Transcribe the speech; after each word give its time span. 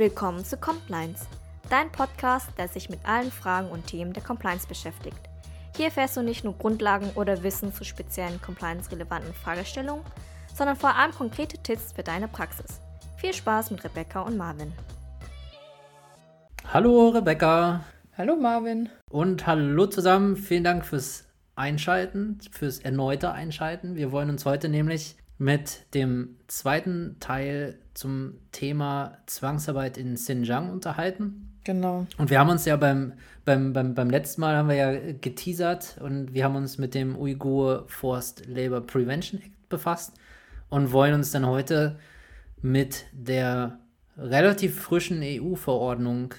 Willkommen 0.00 0.46
zu 0.46 0.56
Compliance, 0.56 1.26
dein 1.68 1.92
Podcast, 1.92 2.48
der 2.56 2.68
sich 2.68 2.88
mit 2.88 3.00
allen 3.04 3.30
Fragen 3.30 3.68
und 3.68 3.86
Themen 3.86 4.14
der 4.14 4.22
Compliance 4.22 4.66
beschäftigt. 4.66 5.18
Hier 5.76 5.84
erfährst 5.88 6.16
du 6.16 6.22
nicht 6.22 6.42
nur 6.42 6.56
Grundlagen 6.56 7.10
oder 7.16 7.42
Wissen 7.42 7.74
zu 7.74 7.84
speziellen 7.84 8.40
compliance-relevanten 8.40 9.34
Fragestellungen, 9.34 10.02
sondern 10.54 10.76
vor 10.76 10.96
allem 10.96 11.12
konkrete 11.12 11.58
Tipps 11.58 11.92
für 11.92 12.02
deine 12.02 12.28
Praxis. 12.28 12.80
Viel 13.18 13.34
Spaß 13.34 13.72
mit 13.72 13.84
Rebecca 13.84 14.22
und 14.22 14.38
Marvin. 14.38 14.72
Hallo 16.72 17.10
Rebecca. 17.10 17.84
Hallo 18.16 18.36
Marvin. 18.36 18.88
Und 19.10 19.46
hallo 19.46 19.86
zusammen. 19.86 20.38
Vielen 20.38 20.64
Dank 20.64 20.86
fürs 20.86 21.26
Einschalten, 21.56 22.38
fürs 22.52 22.78
erneute 22.78 23.32
Einschalten. 23.32 23.96
Wir 23.96 24.12
wollen 24.12 24.30
uns 24.30 24.46
heute 24.46 24.70
nämlich 24.70 25.16
mit 25.36 25.92
dem 25.92 26.36
zweiten 26.48 27.16
Teil 27.20 27.78
zum 28.00 28.38
Thema 28.50 29.18
Zwangsarbeit 29.26 29.98
in 29.98 30.14
Xinjiang 30.14 30.70
unterhalten. 30.70 31.50
Genau. 31.64 32.06
Und 32.16 32.30
wir 32.30 32.38
haben 32.38 32.48
uns 32.48 32.64
ja 32.64 32.76
beim, 32.76 33.12
beim, 33.44 33.74
beim, 33.74 33.94
beim 33.94 34.08
letzten 34.08 34.40
Mal 34.40 34.56
haben 34.56 34.70
wir 34.70 34.76
ja 34.76 35.12
geteasert 35.12 35.98
und 36.00 36.32
wir 36.32 36.44
haben 36.44 36.56
uns 36.56 36.78
mit 36.78 36.94
dem 36.94 37.14
Uyghur 37.14 37.84
Forced 37.88 38.46
Labor 38.46 38.80
Prevention 38.80 39.42
Act 39.42 39.68
befasst 39.68 40.14
und 40.70 40.92
wollen 40.92 41.12
uns 41.12 41.30
dann 41.30 41.46
heute 41.46 41.98
mit 42.62 43.04
der 43.12 43.78
relativ 44.16 44.80
frischen 44.80 45.20
EU-Verordnung 45.22 46.32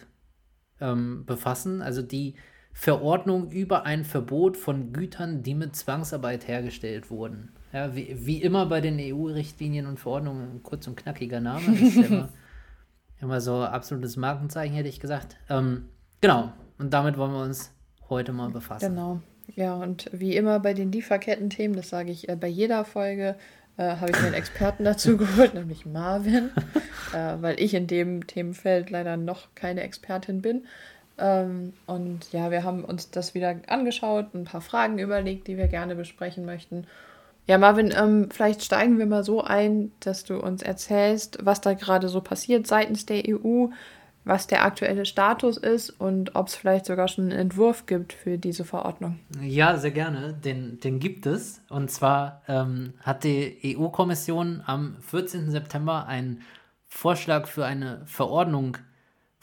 ähm, 0.80 1.26
befassen, 1.28 1.84
also 1.84 2.02
die 2.02 2.34
Verordnung 2.74 3.52
über 3.52 3.86
ein 3.86 4.04
Verbot 4.04 4.58
von 4.58 4.94
Gütern, 4.94 5.44
die 5.44 5.54
mit 5.54 5.76
Zwangsarbeit 5.76 6.48
hergestellt 6.48 7.12
wurden. 7.12 7.52
Ja, 7.74 7.96
wie, 7.96 8.26
wie 8.26 8.42
immer 8.42 8.66
bei 8.66 8.82
den 8.82 8.98
EU-Richtlinien 9.00 9.86
und 9.86 10.00
Verordnungen, 10.00 10.56
ein 10.56 10.64
kurz 10.64 10.88
und 10.88 10.98
knackiger 10.98 11.40
Name. 11.40 11.62
Das 11.68 11.82
ist 11.82 11.96
immer, 11.98 12.30
immer 13.22 13.42
so 13.42 13.64
absolutes 13.64 14.18
Markenzeichen, 14.18 14.76
hätte 14.76 14.90
ich 14.90 15.00
gesagt. 15.00 15.38
Ähm, 15.50 15.90
genau, 16.20 16.52
und 16.78 16.94
damit 16.94 17.18
wollen 17.18 17.32
wir 17.32 17.44
uns 17.44 17.72
heute 18.10 18.34
mal 18.34 18.50
befassen. 18.50 18.94
Genau. 18.94 19.22
Ja, 19.56 19.76
und 19.76 20.10
wie 20.14 20.36
immer 20.36 20.60
bei 20.60 20.74
den 20.74 20.92
Lieferketten-Themen, 20.92 21.76
das 21.76 21.90
sage 21.90 22.12
ich 22.12 22.30
äh, 22.30 22.36
bei 22.36 22.48
jeder 22.48 22.86
Folge, 22.86 23.36
äh, 23.78 23.96
habe 23.98 24.12
ich 24.12 24.20
mir 24.20 24.28
einen 24.28 24.36
Experten 24.36 24.84
dazu 24.84 25.18
geholt, 25.18 25.54
nämlich 25.54 25.86
Marvin, 25.86 26.50
äh, 27.14 27.36
weil 27.42 27.60
ich 27.60 27.74
in 27.74 27.88
dem 27.88 28.28
Themenfeld 28.28 28.90
leider 28.90 29.18
noch 29.18 29.48
keine 29.56 29.82
Expertin 29.82 30.42
bin. 30.42 30.66
Ähm, 31.18 31.74
und 31.86 32.32
ja, 32.32 32.52
wir 32.52 32.64
haben 32.64 32.84
uns 32.84 33.12
das 33.12 33.34
wieder 33.34 33.56
angeschaut, 33.68 34.34
ein 34.34 34.46
paar 34.46 34.62
Fragen 34.62 34.98
überlegt, 34.98 35.48
die 35.48 35.58
wir 35.58 35.68
gerne 35.68 35.96
besprechen 35.96 36.46
möchten. 36.46 36.86
Ja, 37.48 37.58
Marvin, 37.58 37.94
ähm, 37.96 38.30
vielleicht 38.32 38.64
steigen 38.64 39.00
wir 39.00 39.06
mal 39.06 39.24
so 39.24 39.44
ein, 39.44 39.92
dass 40.00 40.24
du 40.24 40.38
uns 40.38 40.62
erzählst, 40.62 41.40
was 41.42 41.62
da 41.62 41.74
gerade 41.74 42.08
so 42.08 42.22
passiert 42.22 42.68
seitens 42.68 43.06
der 43.06 43.24
EU, 43.28 43.68
was 44.24 44.46
der 44.46 44.64
aktuelle 44.64 45.06
Status 45.06 45.58
ist 45.58 45.90
und 45.90 46.36
ob 46.36 46.48
es 46.48 46.56
vielleicht 46.56 46.86
sogar 46.86 47.08
schon 47.08 47.26
einen 47.26 47.40
Entwurf 47.40 47.88
gibt 47.88 48.14
für 48.14 48.38
diese 48.38 48.64
Verordnung. 48.64 49.20
Ja, 49.42 49.78
sehr 49.78 49.92
gerne. 49.92 50.34
Den, 50.34 50.80
den 50.80 51.00
gibt 51.00 51.26
es. 51.26 51.62
Und 51.70 51.90
zwar 51.90 52.44
ähm, 52.48 52.94
hat 53.02 53.24
die 53.24 53.76
EU-Kommission 53.78 54.62
am 54.66 54.98
14. 55.02 55.50
September 55.50 56.06
einen 56.06 56.42
Vorschlag 56.88 57.48
für 57.48 57.66
eine 57.66 58.02
Verordnung 58.06 58.78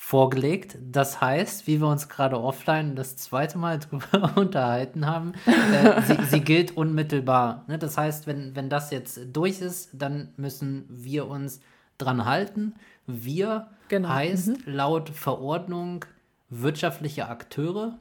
vorgelegt. 0.01 0.79
Das 0.81 1.21
heißt, 1.21 1.67
wie 1.67 1.81
wir 1.81 1.89
uns 1.89 2.09
gerade 2.09 2.41
offline 2.41 2.95
das 2.95 3.17
zweite 3.17 3.59
Mal 3.59 3.79
drüber 3.91 4.33
unterhalten 4.37 5.05
haben, 5.05 5.35
äh, 5.45 6.01
sie, 6.03 6.25
sie, 6.25 6.41
gilt 6.41 6.77
unmittelbar. 6.77 7.65
Ne? 7.67 7.79
Das 7.79 7.99
heißt, 7.99 8.27
wenn, 8.29 8.55
wenn 8.55 8.71
das 8.71 8.91
jetzt 8.93 9.21
durch 9.33 9.61
ist, 9.61 9.91
dann 9.93 10.33
müssen 10.37 10.87
wir 10.89 11.27
uns 11.27 11.61
dran 11.99 12.25
halten. 12.25 12.75
Wir 13.07 13.67
genau. 13.89 14.09
heißt 14.09 14.67
mhm. 14.67 14.73
laut 14.73 15.11
Verordnung 15.11 16.05
wirtschaftliche 16.49 17.29
Akteure. 17.29 17.99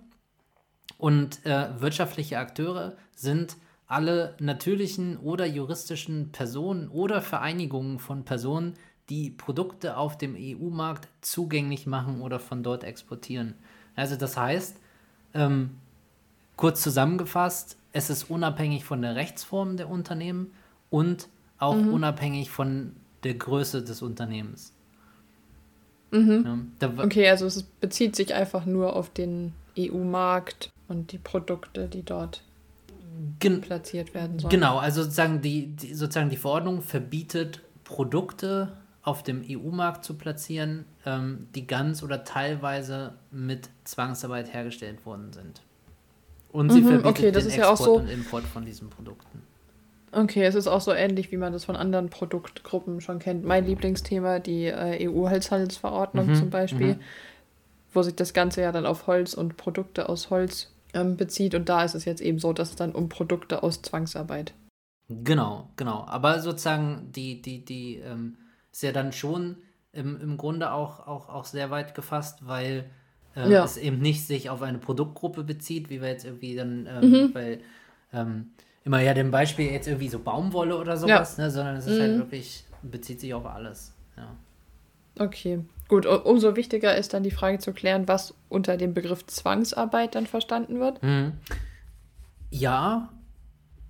Und 1.00 1.46
äh, 1.46 1.82
wirtschaftliche 1.82 2.38
Akteure 2.38 2.96
sind 3.16 3.58
alle 3.88 4.36
natürlichen 4.40 5.18
oder 5.18 5.46
juristischen 5.46 6.32
Personen 6.32 6.90
oder 6.90 7.22
Vereinigungen 7.22 8.00
von 8.00 8.24
Personen, 8.24 8.76
die 9.10 9.30
Produkte 9.30 9.98
auf 9.98 10.18
dem 10.18 10.36
EU-Markt 10.38 11.08
zugänglich 11.22 11.88
machen 11.88 12.22
oder 12.22 12.40
von 12.40 12.64
dort 12.64 12.84
exportieren. 12.84 13.56
Also 13.96 14.16
das 14.16 14.38
heißt, 14.38 14.78
ähm, 15.34 15.72
kurz 16.56 16.82
zusammengefasst, 16.82 17.78
es 17.94 18.10
ist 18.10 18.30
unabhängig 18.30 18.84
von 18.84 19.02
der 19.02 19.16
Rechtsform 19.16 19.78
der 19.78 19.90
Unternehmen 19.90 20.52
und 20.90 21.30
auch 21.58 21.76
mhm. 21.76 21.94
unabhängig 21.94 22.52
von 22.52 22.96
der 23.24 23.36
Größe 23.36 23.84
des 23.84 24.02
Unternehmens. 24.02 24.74
Mhm. 26.12 26.72
Ja, 26.82 26.90
okay, 26.98 27.30
also 27.30 27.46
es 27.46 27.64
bezieht 27.64 28.16
sich 28.16 28.34
einfach 28.34 28.66
nur 28.66 28.96
auf 28.96 29.10
den 29.10 29.54
EU-Markt 29.78 30.72
und 30.88 31.12
die 31.12 31.18
Produkte, 31.18 31.88
die 31.88 32.04
dort 32.04 32.44
Gen 33.40 33.62
platziert 33.62 34.14
werden 34.14 34.38
sollen. 34.40 34.52
Genau, 34.52 34.78
also 34.78 35.02
sozusagen 35.02 35.42
die, 35.42 35.68
die, 35.68 35.94
sozusagen 35.94 36.30
die 36.30 36.38
Verordnung 36.38 36.82
verbietet 36.82 37.62
Produkte 37.84 38.78
auf 39.08 39.24
dem 39.24 39.42
EU-Markt 39.50 40.04
zu 40.04 40.16
platzieren, 40.16 40.84
ähm, 41.06 41.48
die 41.56 41.66
ganz 41.66 42.04
oder 42.04 42.26
teilweise 42.26 43.14
mit 43.32 43.70
Zwangsarbeit 43.86 44.54
hergestellt 44.54 45.06
worden 45.06 45.32
sind. 45.32 45.62
Und 46.52 46.74
sie 46.74 46.82
mhm, 46.82 46.88
verbietet 46.88 47.12
okay, 47.12 47.32
den 47.32 47.46
Export 47.46 47.58
ja 47.58 47.76
so 47.78 47.96
und 48.00 48.10
Import 48.10 48.44
von 48.44 48.66
diesen 48.66 48.90
Produkten. 48.90 49.44
Okay, 50.12 50.44
es 50.44 50.56
ist 50.56 50.68
auch 50.68 50.82
so 50.82 50.92
ähnlich, 50.92 51.32
wie 51.32 51.38
man 51.38 51.54
das 51.54 51.64
von 51.64 51.78
anderen 51.78 52.10
Produktgruppen 52.10 53.00
schon 53.00 53.20
kennt. 53.20 53.46
Mein 53.46 53.66
Lieblingsthema, 53.66 54.40
die 54.40 54.66
äh, 54.66 55.08
EU-Holzhandelsverordnung 55.08 56.28
mhm, 56.28 56.36
zum 56.36 56.50
Beispiel, 56.50 56.96
mhm. 56.96 57.00
wo 57.94 58.02
sich 58.02 58.16
das 58.16 58.34
Ganze 58.34 58.62
ja 58.62 58.74
dann 58.74 58.86
auf 58.86 59.08
Holz 59.08 59.36
und 59.36 59.56
Produkte 59.56 60.10
aus 60.10 60.30
Holz 60.30 60.74
ähm, 60.94 61.16
bezieht. 61.16 61.56
Und 61.56 61.70
da 61.70 61.86
ist 61.86 61.96
es 61.96 62.04
jetzt 62.04 62.20
eben 62.22 62.40
so, 62.40 62.52
dass 62.52 62.72
es 62.72 62.76
dann 62.76 62.92
um 62.92 63.08
Produkte 63.08 63.64
aus 63.64 63.82
Zwangsarbeit. 63.82 64.54
Genau, 65.08 65.70
genau. 65.78 66.04
Aber 66.08 66.42
sozusagen 66.42 67.10
die, 67.16 67.42
die, 67.42 67.64
die, 67.64 68.00
ähm, 68.00 68.36
ist 68.78 68.84
ja 68.84 68.92
dann 68.92 69.12
schon 69.12 69.58
im, 69.92 70.22
im 70.22 70.38
Grunde 70.38 70.72
auch, 70.72 71.08
auch, 71.08 71.30
auch 71.30 71.46
sehr 71.46 71.72
weit 71.72 71.96
gefasst, 71.96 72.46
weil 72.46 72.86
äh, 73.36 73.52
ja. 73.52 73.64
es 73.64 73.76
eben 73.76 73.98
nicht 73.98 74.28
sich 74.28 74.52
auf 74.52 74.62
eine 74.62 74.78
Produktgruppe 74.78 75.44
bezieht, 75.44 75.90
wie 75.90 76.00
wir 76.00 76.10
jetzt 76.10 76.26
irgendwie 76.26 76.56
dann, 76.56 76.88
ähm, 76.88 77.10
mhm. 77.10 77.34
weil 77.34 77.62
ähm, 78.14 78.52
immer 78.84 79.02
ja 79.02 79.16
dem 79.16 79.32
Beispiel 79.32 79.72
jetzt 79.72 79.88
irgendwie 79.88 80.10
so 80.10 80.20
Baumwolle 80.20 80.78
oder 80.78 80.96
sowas, 80.96 81.38
ja. 81.38 81.46
ne, 81.46 81.50
sondern 81.50 81.78
es 81.78 81.88
ist 81.88 82.00
halt 82.00 82.12
mhm. 82.12 82.20
halt 82.20 82.20
wirklich, 82.20 82.66
bezieht 82.84 83.20
sich 83.20 83.34
auf 83.34 83.48
alles. 83.48 83.96
Ja. 84.16 85.26
Okay, 85.26 85.62
gut. 85.88 86.06
Umso 86.06 86.56
wichtiger 86.56 86.96
ist 86.96 87.16
dann 87.16 87.24
die 87.24 87.32
Frage 87.32 87.58
zu 87.58 87.74
klären, 87.74 88.08
was 88.08 88.36
unter 88.48 88.78
dem 88.78 88.94
Begriff 88.94 89.26
Zwangsarbeit 89.26 90.14
dann 90.14 90.28
verstanden 90.28 90.80
wird. 90.80 91.02
Mhm. 91.02 91.34
Ja, 92.52 93.10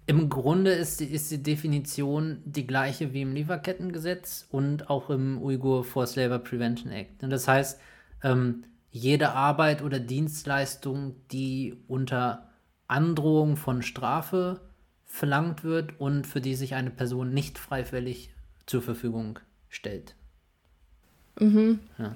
im 0.07 0.29
Grunde 0.29 0.71
ist 0.71 1.01
die, 1.01 1.05
ist 1.05 1.29
die 1.31 1.43
Definition 1.43 2.41
die 2.45 2.65
gleiche 2.65 3.13
wie 3.13 3.21
im 3.21 3.33
Lieferkettengesetz 3.33 4.47
und 4.49 4.89
auch 4.89 5.09
im 5.09 5.41
Uyghur 5.41 5.83
Forced 5.83 6.15
Labor 6.15 6.39
Prevention 6.39 6.93
Act. 6.93 7.23
Und 7.23 7.29
das 7.29 7.47
heißt, 7.47 7.79
ähm, 8.23 8.63
jede 8.89 9.33
Arbeit 9.33 9.81
oder 9.81 9.99
Dienstleistung, 9.99 11.15
die 11.31 11.75
unter 11.89 12.49
Androhung 12.87 13.57
von 13.57 13.81
Strafe 13.81 14.61
verlangt 15.05 15.65
wird 15.65 15.99
und 15.99 16.25
für 16.25 16.39
die 16.39 16.55
sich 16.55 16.73
eine 16.73 16.89
Person 16.89 17.33
nicht 17.33 17.59
freiwillig 17.59 18.33
zur 18.65 18.81
Verfügung 18.81 19.39
stellt. 19.67 20.15
Mhm. 21.37 21.79
Ja. 21.97 22.15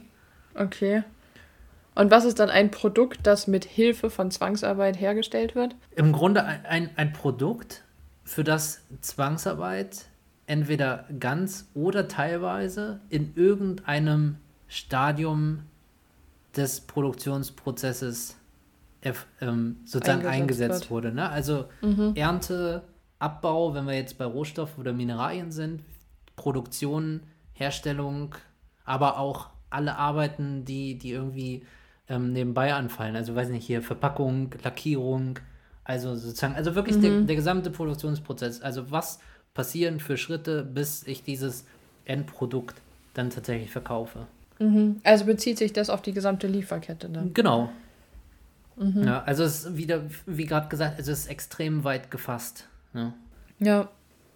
Okay. 0.55 1.03
Und 1.95 2.09
was 2.09 2.25
ist 2.25 2.39
dann 2.39 2.49
ein 2.49 2.71
Produkt, 2.71 3.19
das 3.23 3.47
mit 3.47 3.65
Hilfe 3.65 4.09
von 4.09 4.31
Zwangsarbeit 4.31 4.99
hergestellt 4.99 5.55
wird? 5.55 5.75
Im 5.95 6.13
Grunde 6.13 6.43
ein, 6.45 6.89
ein 6.95 7.13
Produkt, 7.13 7.83
für 8.23 8.43
das 8.43 8.81
Zwangsarbeit 9.01 10.05
entweder 10.47 11.05
ganz 11.19 11.69
oder 11.73 12.07
teilweise 12.07 13.01
in 13.09 13.33
irgendeinem 13.35 14.37
Stadium 14.67 15.63
des 16.55 16.81
Produktionsprozesses 16.81 18.37
ähm, 19.41 19.77
sozusagen 19.85 20.25
eingesetzt, 20.25 20.61
eingesetzt 20.61 20.91
wurde. 20.91 21.11
Ne? 21.11 21.29
Also 21.29 21.65
mhm. 21.81 22.13
Ernte, 22.15 22.83
Abbau, 23.19 23.73
wenn 23.73 23.85
wir 23.85 23.95
jetzt 23.95 24.17
bei 24.17 24.25
Rohstoffen 24.25 24.79
oder 24.79 24.93
Mineralien 24.93 25.51
sind, 25.51 25.83
Produktion, 26.35 27.21
Herstellung, 27.53 28.35
aber 28.85 29.17
auch 29.17 29.49
alle 29.69 29.97
Arbeiten, 29.97 30.65
die, 30.65 30.97
die 30.97 31.11
irgendwie 31.11 31.65
ähm, 32.11 32.33
nebenbei 32.33 32.73
anfallen. 32.73 33.15
Also 33.15 33.33
weiß 33.35 33.49
nicht, 33.49 33.65
hier 33.65 33.81
Verpackung, 33.81 34.51
Lackierung, 34.63 35.39
also 35.85 36.15
sozusagen, 36.15 36.55
also 36.55 36.75
wirklich 36.75 36.97
mhm. 36.97 37.01
der, 37.01 37.21
der 37.21 37.35
gesamte 37.37 37.71
Produktionsprozess. 37.71 38.61
Also 38.61 38.91
was 38.91 39.19
passieren 39.53 39.99
für 39.99 40.17
Schritte, 40.17 40.63
bis 40.63 41.07
ich 41.07 41.23
dieses 41.23 41.65
Endprodukt 42.05 42.75
dann 43.13 43.29
tatsächlich 43.29 43.71
verkaufe. 43.71 44.27
Mhm. 44.59 44.99
Also 45.03 45.25
bezieht 45.25 45.57
sich 45.57 45.71
das 45.71 45.89
auf 45.89 46.01
die 46.01 46.13
gesamte 46.13 46.47
Lieferkette 46.47 47.09
dann? 47.09 47.33
Genau. 47.33 47.69
Mhm. 48.75 49.03
Ja, 49.03 49.23
also 49.23 49.43
es 49.43 49.65
ist 49.65 49.77
wieder, 49.77 50.03
wie 50.25 50.45
gerade 50.45 50.67
gesagt, 50.67 50.99
es 50.99 51.07
ist 51.07 51.27
extrem 51.27 51.83
weit 51.83 52.11
gefasst. 52.11 52.67
Ja. 52.93 53.13
ja, 53.59 53.89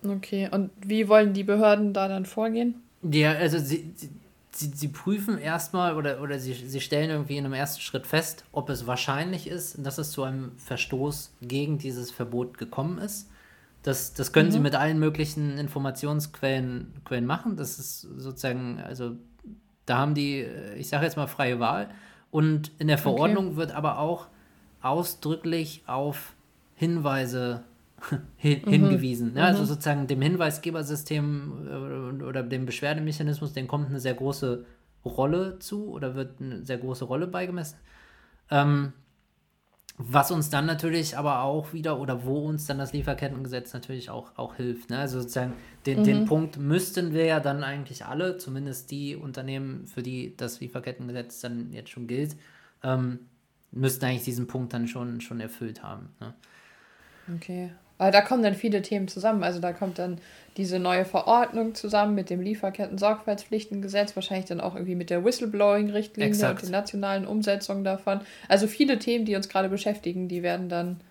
okay. 0.08 0.50
Und 0.50 0.72
wie 0.82 1.10
wollen 1.10 1.34
die 1.34 1.44
Behörden 1.44 1.92
da 1.94 2.08
dann 2.08 2.26
vorgehen? 2.26 2.76
Ja, 3.02 3.34
also 3.34 3.60
sie, 3.60 3.92
sie 3.96 4.10
sie, 4.56 4.72
sie 4.74 4.88
prüfen 4.88 5.38
erstmal 5.38 5.96
oder, 5.96 6.22
oder 6.22 6.40
sie, 6.40 6.54
sie 6.54 6.82
stellen 6.82 7.10
irgendwie 7.10 7.38
in 7.38 7.46
einem 7.46 7.54
ersten 7.54 7.82
Schritt 7.82 8.08
fest, 8.08 8.46
ob 8.52 8.70
es 8.70 8.88
wahrscheinlich 8.88 9.48
ist, 9.48 9.86
dass 9.86 9.98
es 9.98 10.12
zu 10.12 10.24
einem 10.24 10.58
Verstoß 10.58 11.34
gegen 11.42 11.78
dieses 11.78 12.12
Verbot 12.12 12.58
gekommen 12.58 12.98
ist. 12.98 13.30
Das, 13.84 14.14
das 14.14 14.34
können 14.34 14.50
mhm. 14.50 14.54
sie 14.54 14.60
mit 14.60 14.76
allen 14.76 14.98
möglichen 14.98 15.58
Informationsquellen 15.58 16.94
Quellen 17.04 17.26
machen. 17.26 17.56
Das 17.58 17.78
ist 17.78 18.02
sozusagen, 18.02 18.80
also 18.80 19.12
da 19.86 19.98
haben 19.98 20.16
die, 20.16 20.46
ich 20.78 20.88
sage 20.88 21.06
jetzt 21.06 21.18
mal, 21.18 21.28
freie 21.28 21.60
Wahl. 21.60 21.90
Und 22.32 22.72
in 22.80 22.88
der 22.88 22.98
Verordnung 22.98 23.50
okay. 23.50 23.56
wird 23.58 23.72
aber 23.72 24.00
auch 24.00 24.28
ausdrücklich 24.82 25.84
auf 25.86 26.34
Hinweise 26.76 27.64
hin, 28.38 28.62
mhm. 28.66 28.70
hingewiesen. 28.70 29.34
Ne? 29.34 29.44
Also 29.44 29.58
mhm. 29.58 29.62
Also 29.62 29.74
sozusagen 29.74 30.08
dem 30.08 30.22
Hinweisgebersystem 30.22 32.20
äh, 32.20 32.24
oder 32.24 32.44
dem 32.44 32.66
Beschwerdemechanismus, 32.66 33.54
dem 33.54 33.68
kommt 33.68 33.90
eine 33.90 34.00
sehr 34.00 34.14
große 34.14 34.66
Rolle 35.06 35.60
zu 35.60 35.90
oder 35.90 36.16
wird 36.16 36.42
eine 36.42 36.66
sehr 36.66 36.78
große 36.78 37.06
Rolle 37.06 37.28
beigemessen. 37.28 37.78
Ähm, 38.50 38.94
was 39.98 40.30
uns 40.30 40.50
dann 40.50 40.66
natürlich 40.66 41.18
aber 41.18 41.44
auch 41.44 41.72
wieder 41.72 42.00
oder 42.00 42.26
wo 42.26 42.40
uns 42.40 42.66
dann 42.66 42.80
das 42.80 42.92
Lieferkettengesetz 42.92 43.74
natürlich 43.74 44.10
auch, 44.10 44.38
auch 44.38 44.56
hilft. 44.56 44.90
Ne? 44.90 45.00
Also 45.00 45.22
sozusagen 45.22 45.54
den, 45.86 46.00
mhm. 46.00 46.04
den 46.04 46.26
Punkt 46.26 46.58
müssten 46.58 47.14
wir 47.14 47.26
ja 47.26 47.40
dann 47.40 47.64
eigentlich 47.64 48.06
alle, 48.06 48.38
zumindest 48.38 48.92
die 48.92 49.16
Unternehmen, 49.16 49.88
für 49.88 50.04
die 50.04 50.36
das 50.36 50.60
Lieferkettengesetz 50.60 51.40
dann 51.40 51.72
jetzt 51.72 51.92
schon 51.92 52.08
gilt, 52.08 52.36
ähm, 52.84 53.20
müssten 53.72 54.06
eigentlich 54.06 54.24
diesen 54.24 54.48
Punkt 54.48 54.74
dann 54.74 54.88
schon, 54.90 55.22
schon 55.22 55.40
erfüllt 55.40 55.82
haben. 55.82 56.10
Ne? 56.20 56.34
Okay. 57.34 57.72
Aber 57.98 58.12
da 58.12 58.22
kommen 58.22 58.44
dann 58.44 58.56
viele 58.56 58.82
Themen 58.82 59.08
zusammen. 59.08 59.44
Also 59.44 59.60
da 59.60 59.74
kommt 59.74 60.00
dann 60.00 60.20
diese 60.58 60.80
neue 60.80 61.06
Verordnung 61.06 61.76
zusammen 61.76 62.16
mit 62.16 62.30
dem 62.30 62.42
Lieferketten-Sorgfaltspflichtengesetz, 62.42 64.16
wahrscheinlich 64.16 64.46
dann 64.46 64.62
auch 64.62 64.76
irgendwie 64.76 64.96
mit 64.96 65.10
der 65.10 65.24
Whistleblowing-Richtlinie 65.24 66.50
und 66.50 66.62
den 66.62 66.72
nationalen 66.72 67.28
Umsetzungen 67.28 67.84
davon. 67.84 68.22
Also 68.48 68.68
viele 68.68 69.00
Themen, 69.00 69.26
die 69.26 69.36
uns 69.36 69.50
gerade 69.50 69.70
beschäftigen, 69.70 70.28
die 70.28 70.44
werden 70.44 70.70
dann 70.70 71.02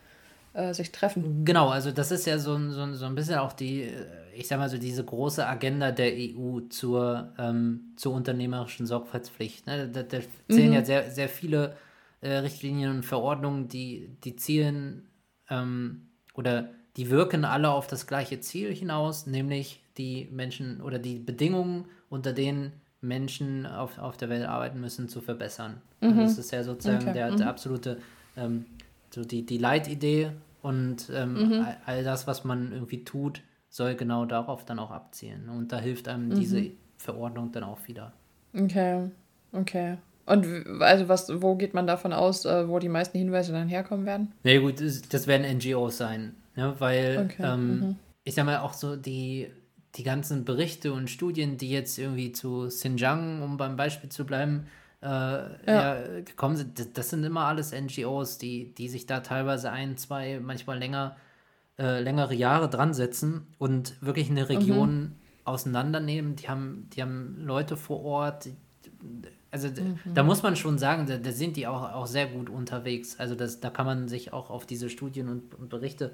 äh, 0.55 0.73
sich 0.73 0.93
treffen. 0.93 1.45
Genau, 1.45 1.69
also 1.69 1.91
das 1.91 2.11
ist 2.11 2.27
ja 2.27 2.39
so, 2.39 2.59
so, 2.71 2.95
so 2.95 3.05
ein 3.07 3.15
bisschen 3.15 3.39
auch 3.39 3.53
die, 3.53 3.91
ich 4.35 4.49
sag 4.49 4.59
mal 4.59 4.71
so, 4.71 4.79
diese 4.79 5.05
große 5.05 5.47
Agenda 5.47 5.91
der 5.91 6.13
EU 6.15 6.61
zur, 6.71 7.33
ähm, 7.39 7.93
zur 7.97 8.15
unternehmerischen 8.15 8.87
Sorgfaltspflicht. 8.87 9.67
Ne? 9.67 9.89
Da, 9.89 10.03
da 10.03 10.19
zählen 10.51 10.69
mhm. 10.69 10.75
ja 10.75 10.85
sehr, 10.85 11.11
sehr 11.11 11.29
viele 11.29 11.77
äh, 12.23 12.31
Richtlinien 12.37 12.91
und 12.91 13.03
Verordnungen, 13.05 13.69
die, 13.69 14.09
die 14.25 14.37
zielen 14.37 15.09
ähm, 15.51 16.09
oder 16.35 16.69
die 16.97 17.11
wirken 17.11 17.45
alle 17.45 17.71
auf 17.71 17.87
das 17.87 18.07
gleiche 18.07 18.41
Ziel 18.41 18.73
hinaus, 18.73 19.27
nämlich 19.27 19.83
die 19.97 20.29
Menschen 20.31 20.81
oder 20.81 20.99
die 20.99 21.19
Bedingungen, 21.19 21.87
unter 22.09 22.33
denen 22.33 22.73
Menschen 23.01 23.67
auf, 23.67 23.99
auf 23.99 24.17
der 24.17 24.29
Welt 24.29 24.47
arbeiten 24.47 24.81
müssen, 24.81 25.09
zu 25.09 25.21
verbessern. 25.21 25.81
Also 26.01 26.15
mhm. 26.15 26.21
Also 26.21 26.37
das 26.37 26.45
ist 26.47 26.51
ja 26.53 26.65
sozusagen 26.65 27.03
okay. 27.03 27.13
der, 27.13 27.29
der 27.31 27.47
mhm. 27.47 27.51
absolute, 27.51 27.99
ähm, 28.37 28.67
so 29.11 29.25
die, 29.25 29.45
die 29.45 29.59
Leitidee 29.59 30.31
und 30.63 31.11
ähm, 31.13 31.49
mhm. 31.49 31.53
all, 31.65 31.77
all, 31.85 32.05
das, 32.05 32.27
was 32.27 32.45
man 32.45 32.73
irgendwie 32.73 33.05
tut, 33.05 33.43
soll 33.69 33.95
genau 33.95 34.25
darauf 34.25 34.65
dann 34.65 34.79
auch 34.79 34.91
abzielen. 34.91 35.49
Und 35.49 35.73
da 35.73 35.79
hilft 35.79 36.09
einem 36.09 36.29
mhm. 36.29 36.35
diese 36.37 36.71
Verordnung 36.97 37.53
dann 37.53 37.65
auch 37.65 37.87
wieder. 37.87 38.13
Okay, 38.57 39.11
okay. 39.53 39.99
Und 40.26 40.81
also 40.81 41.09
was, 41.09 41.43
wo 41.43 41.55
geht 41.55 41.75
man 41.75 41.87
davon 41.87 42.12
aus, 42.12 42.44
äh, 42.44 42.69
wo 42.69 42.79
die 42.79 42.88
meisten 42.88 43.19
Hinweise 43.19 43.53
dann 43.53 43.69
herkommen 43.69 44.06
werden? 44.06 44.32
Na 44.43 44.53
nee, 44.53 44.59
gut, 44.59 44.81
das, 44.81 45.03
das, 45.03 45.26
werden 45.26 45.59
NGOs 45.59 45.99
sein, 45.99 46.35
ne? 46.56 46.75
weil 46.79 47.29
okay. 47.31 47.43
ähm, 47.43 47.81
mhm. 47.81 47.97
ich 48.25 48.35
sag 48.35 48.47
mal 48.47 48.59
auch 48.59 48.73
so 48.73 48.97
die, 48.97 49.50
die 49.97 50.03
ganzen 50.03 50.44
Berichte 50.44 50.93
und 50.93 51.11
Studien, 51.11 51.59
die 51.59 51.71
jetzt 51.71 51.99
irgendwie 51.99 52.32
zu 52.32 52.69
Xinjiang, 52.69 53.43
um 53.43 53.59
beim 53.59 53.76
Beispiel 53.76 54.09
zu 54.09 54.25
bleiben, 54.25 54.67
äh, 55.03 55.06
ja. 55.06 55.56
ja. 55.67 56.21
gekommen 56.21 56.56
sind, 56.56 56.79
das, 56.79 56.93
das, 56.94 57.11
sind 57.11 57.23
immer 57.25 57.44
alles 57.44 57.73
NGOs, 57.73 58.38
die, 58.38 58.75
die 58.75 58.88
sich 58.88 59.05
da 59.05 59.20
teilweise 59.20 59.70
ein, 59.70 59.99
zwei, 59.99 60.41
manchmal 60.41 60.79
länger, 60.79 61.17
äh, 61.79 62.00
längere 62.00 62.35
Jahre 62.35 62.70
dran 62.70 62.94
setzen 62.94 63.47
und 63.59 64.00
wirklich 64.00 64.31
eine 64.31 64.49
Region 64.49 65.00
mhm. 65.00 65.12
auseinandernehmen. 65.44 66.37
Die 66.37 66.49
haben, 66.49 66.88
die 66.94 67.03
haben 67.03 67.37
Leute 67.38 67.77
vor 67.77 68.03
Ort, 68.03 68.47
die, 68.47 68.56
also 69.55 69.69
mhm. 69.69 69.99
da 70.12 70.25
muss 70.25 70.43
man 70.43 70.56
schon 70.56 70.79
sagen, 70.79 71.06
da, 71.06 71.17
da, 71.17 71.31
sind 71.31 71.56
die 71.56 71.69
auch, 71.69 71.93
auch 71.93 72.09
sehr 72.09 72.27
gut 72.27 72.51
unterwegs. 72.51 73.21
Also 73.21 73.37
das, 73.37 73.61
da 73.61 73.71
kann 73.71 73.87
man 73.87 74.09
sich 74.09 74.33
auch 74.33 74.51
auf 74.51 74.67
diese 74.67 74.91
Studien 74.91 75.29
und, 75.29 75.55
und 75.55 75.69
Berichte, 75.71 76.11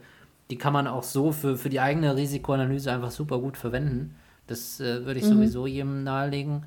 die 0.51 0.59
kann 0.59 0.75
man 0.75 0.87
auch 0.87 1.03
so 1.03 1.33
für, 1.33 1.57
für 1.57 1.71
die 1.71 1.81
eigene 1.81 2.15
Risikoanalyse 2.15 2.93
einfach 2.93 3.11
super 3.11 3.39
gut 3.39 3.57
verwenden. 3.57 4.15
Das 4.47 4.79
äh, 4.79 5.07
würde 5.07 5.21
ich 5.21 5.25
mhm. 5.25 5.37
sowieso 5.37 5.67
jedem 5.67 6.05
nahelegen. 6.05 6.65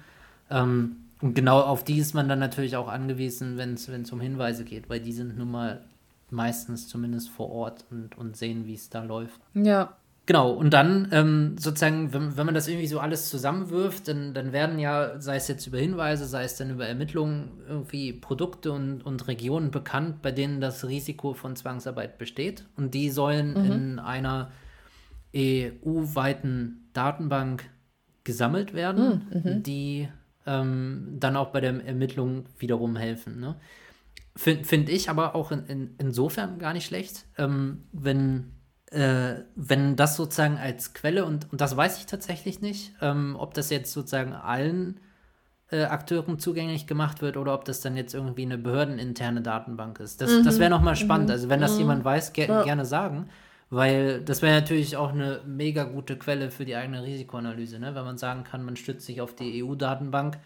Ähm, 0.50 0.96
und 1.22 1.36
genau 1.36 1.62
auf 1.62 1.84
die 1.84 2.00
ist 2.00 2.16
man 2.16 2.28
dann 2.28 2.40
natürlich 2.40 2.76
auch 2.76 2.88
angewiesen, 2.88 3.56
wenn 3.58 3.76
es 3.76 4.12
um 4.12 4.20
Hinweise 4.20 4.64
geht, 4.64 4.90
weil 4.90 5.00
die 5.00 5.14
sind 5.14 5.38
nun 5.38 5.52
mal 5.52 5.82
meistens 6.32 6.88
zumindest 6.88 7.30
vor 7.30 7.52
Ort 7.52 7.86
und, 7.92 8.18
und 8.18 8.36
sehen, 8.36 8.66
wie 8.66 8.74
es 8.74 8.90
da 8.90 9.04
läuft. 9.04 9.40
Ja, 9.54 9.96
Genau, 10.26 10.52
und 10.52 10.70
dann 10.70 11.10
ähm, 11.12 11.58
sozusagen, 11.58 12.14
wenn, 12.14 12.38
wenn 12.38 12.46
man 12.46 12.56
das 12.56 12.70
irgendwie 12.70 12.88
so 12.88 13.00
alles 13.00 13.30
zusammenwirft, 13.30 14.08
dann, 14.08 14.34
dann 14.34 14.54
werden 14.54 14.80
ja, 14.80 15.20
sei 15.20 15.36
es 15.36 15.50
jetzt 15.50 15.68
über 15.68 15.78
Hinweise, 15.80 16.26
sei 16.26 16.46
es 16.46 16.56
dann 16.56 16.70
über 16.70 16.88
Ermittlungen, 16.88 17.52
irgendwie 17.68 18.14
Produkte 18.14 18.72
und, 18.72 19.06
und 19.06 19.28
Regionen 19.28 19.70
bekannt, 19.70 20.22
bei 20.22 20.32
denen 20.32 20.62
das 20.62 20.88
Risiko 20.88 21.34
von 21.34 21.58
Zwangsarbeit 21.58 22.18
besteht. 22.18 22.66
Und 22.78 22.94
die 22.94 23.10
sollen 23.10 23.50
mhm. 23.50 23.72
in 23.72 24.00
einer 24.00 24.52
EU-weiten 25.36 26.90
Datenbank 26.94 27.70
gesammelt 28.24 28.74
werden, 28.74 29.28
mhm. 29.30 29.52
mhm. 29.52 29.64
die 29.64 30.08
ähm, 30.46 31.18
dann 31.20 31.36
auch 31.36 31.52
bei 31.52 31.60
der 31.60 31.86
Ermittlung 31.86 32.46
wiederum 32.60 32.96
helfen. 32.96 33.42
Ne? 33.42 33.56
Finde 34.38 34.64
find 34.64 34.90
ich 34.90 35.10
aber 35.10 35.36
auch 35.36 35.52
in, 35.52 35.66
in, 35.66 35.96
insofern 35.98 36.60
gar 36.60 36.72
nicht 36.72 36.86
schlecht, 36.86 37.26
ähm, 37.38 37.84
wenn 37.92 38.54
äh, 38.94 39.44
wenn 39.56 39.96
das 39.96 40.16
sozusagen 40.16 40.58
als 40.58 40.94
Quelle, 40.94 41.26
und, 41.26 41.52
und 41.52 41.62
das 41.62 41.76
weiß 41.76 42.00
ich 42.00 42.06
tatsächlich 42.06 42.62
nicht, 42.62 42.94
ähm, 43.02 43.36
ob 43.38 43.54
das 43.54 43.70
jetzt 43.70 43.92
sozusagen 43.92 44.34
allen 44.34 45.00
äh, 45.72 45.86
Akteuren 45.86 46.40
zugänglich 46.40 46.86
gemacht 46.88 47.22
wird 47.22 47.36
oder 47.36 47.54
ob 47.54 47.66
das 47.66 47.82
dann 47.82 47.98
jetzt 47.98 48.14
irgendwie 48.14 48.44
eine 48.44 48.58
behördeninterne 48.58 49.42
Datenbank 49.42 50.00
ist. 50.00 50.22
Das, 50.22 50.32
mhm. 50.32 50.44
das 50.44 50.60
wäre 50.60 50.70
nochmal 50.70 50.96
spannend. 50.96 51.28
Mhm. 51.28 51.34
Also 51.34 51.50
wenn 51.50 51.62
das 51.62 51.74
mhm. 51.74 51.80
jemand 51.80 52.06
weiß, 52.06 52.34
ge 52.34 52.48
ja. 52.48 52.64
gerne 52.64 52.86
sagen. 52.86 53.30
Weil 53.70 54.22
das 54.22 54.44
wäre 54.44 54.54
natürlich 54.54 54.98
auch 54.98 55.14
eine 55.14 55.42
mega 55.48 55.84
gute 55.86 56.16
Quelle 56.16 56.52
für 56.52 56.64
die 56.64 56.76
eigene 56.76 57.02
Risikoanalyse, 57.02 57.80
ne? 57.80 57.96
wenn 57.96 58.06
man 58.06 58.20
sagen 58.20 58.44
kann, 58.44 58.64
man 58.64 58.76
stützt 58.76 59.08
sich 59.08 59.20
auf 59.20 59.34
die 59.34 59.64
EU-Datenbank. 59.64 60.38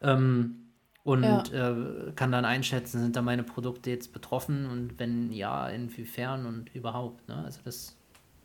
Ähm, 0.00 0.71
und 1.04 1.24
ja. 1.24 1.42
äh, 1.42 2.12
kann 2.14 2.30
dann 2.30 2.44
einschätzen, 2.44 3.00
sind 3.00 3.16
da 3.16 3.22
meine 3.22 3.42
Produkte 3.42 3.90
jetzt 3.90 4.12
betroffen 4.12 4.66
und 4.66 4.98
wenn 4.98 5.32
ja, 5.32 5.68
inwiefern 5.68 6.46
und 6.46 6.74
überhaupt. 6.74 7.28
Ne? 7.28 7.42
Also 7.44 7.60
das 7.64 7.96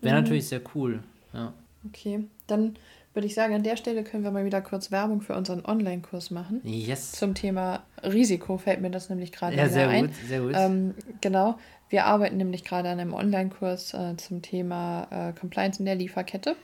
wäre 0.01 0.15
mhm. 0.15 0.23
natürlich 0.23 0.47
sehr 0.47 0.61
cool. 0.73 1.03
Ja. 1.33 1.53
Okay, 1.87 2.25
dann 2.47 2.75
würde 3.13 3.27
ich 3.27 3.33
sagen, 3.33 3.53
an 3.53 3.63
der 3.63 3.77
Stelle 3.77 4.03
können 4.03 4.23
wir 4.23 4.31
mal 4.31 4.45
wieder 4.45 4.61
kurz 4.61 4.91
Werbung 4.91 5.21
für 5.21 5.35
unseren 5.35 5.65
Online-Kurs 5.65 6.31
machen. 6.31 6.61
Yes. 6.63 7.13
Zum 7.13 7.33
Thema 7.33 7.83
Risiko 8.03 8.57
fällt 8.57 8.81
mir 8.81 8.91
das 8.91 9.09
nämlich 9.09 9.31
gerade 9.31 9.55
ja, 9.55 9.69
sehr 9.69 9.89
ein. 9.89 10.07
Gut, 10.07 10.15
sehr 10.27 10.41
gut. 10.41 10.53
Ähm, 10.55 10.93
genau, 11.21 11.57
wir 11.89 12.05
arbeiten 12.05 12.37
nämlich 12.37 12.63
gerade 12.63 12.89
an 12.89 12.99
einem 12.99 13.13
Online-Kurs 13.13 13.93
äh, 13.93 14.17
zum 14.17 14.41
Thema 14.41 15.07
äh, 15.09 15.33
Compliance 15.33 15.79
in 15.79 15.85
der 15.85 15.95
Lieferkette. 15.95 16.55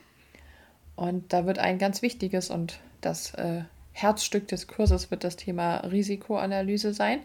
Und 0.96 1.32
da 1.32 1.46
wird 1.46 1.58
ein 1.58 1.78
ganz 1.78 2.02
wichtiges 2.02 2.50
und 2.50 2.78
das 3.00 3.34
äh, 3.34 3.62
Herzstück 3.94 4.48
des 4.48 4.66
Kurses 4.66 5.10
wird 5.10 5.24
das 5.24 5.36
Thema 5.36 5.76
Risikoanalyse 5.78 6.92
sein. 6.92 7.20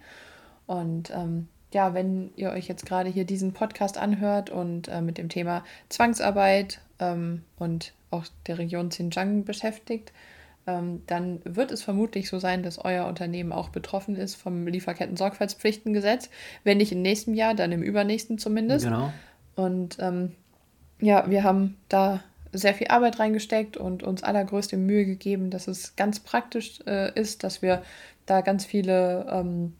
Und 0.67 1.11
ähm, 1.13 1.47
ja, 1.73 1.93
wenn 1.93 2.31
ihr 2.35 2.51
euch 2.51 2.67
jetzt 2.67 2.85
gerade 2.85 3.09
hier 3.09 3.25
diesen 3.25 3.53
Podcast 3.53 3.97
anhört 3.97 4.49
und 4.49 4.87
äh, 4.87 5.01
mit 5.01 5.17
dem 5.17 5.29
Thema 5.29 5.63
Zwangsarbeit 5.89 6.79
ähm, 6.99 7.43
und 7.57 7.93
auch 8.11 8.25
der 8.47 8.59
Region 8.59 8.89
Xinjiang 8.89 9.43
beschäftigt, 9.45 10.13
ähm, 10.67 11.01
dann 11.07 11.41
wird 11.43 11.71
es 11.71 11.81
vermutlich 11.81 12.29
so 12.29 12.37
sein, 12.37 12.61
dass 12.63 12.83
euer 12.83 13.07
Unternehmen 13.07 13.51
auch 13.51 13.69
betroffen 13.69 14.15
ist 14.15 14.35
vom 14.35 14.67
Lieferketten-Sorgfaltspflichtengesetz. 14.67 16.29
Wenn 16.63 16.77
nicht 16.77 16.91
im 16.91 17.01
nächsten 17.01 17.33
Jahr, 17.33 17.55
dann 17.55 17.71
im 17.71 17.81
übernächsten 17.81 18.37
zumindest. 18.37 18.85
Genau. 18.85 19.11
Und 19.55 19.97
ähm, 19.99 20.35
ja, 20.99 21.29
wir 21.29 21.43
haben 21.43 21.77
da 21.89 22.23
sehr 22.51 22.73
viel 22.73 22.87
Arbeit 22.87 23.19
reingesteckt 23.19 23.77
und 23.77 24.03
uns 24.03 24.23
allergrößte 24.23 24.77
Mühe 24.77 25.05
gegeben, 25.05 25.49
dass 25.49 25.67
es 25.67 25.95
ganz 25.95 26.19
praktisch 26.19 26.79
äh, 26.85 27.13
ist, 27.19 27.43
dass 27.43 27.61
wir 27.61 27.83
da 28.25 28.41
ganz 28.41 28.65
viele 28.65 29.27
ähm, 29.29 29.73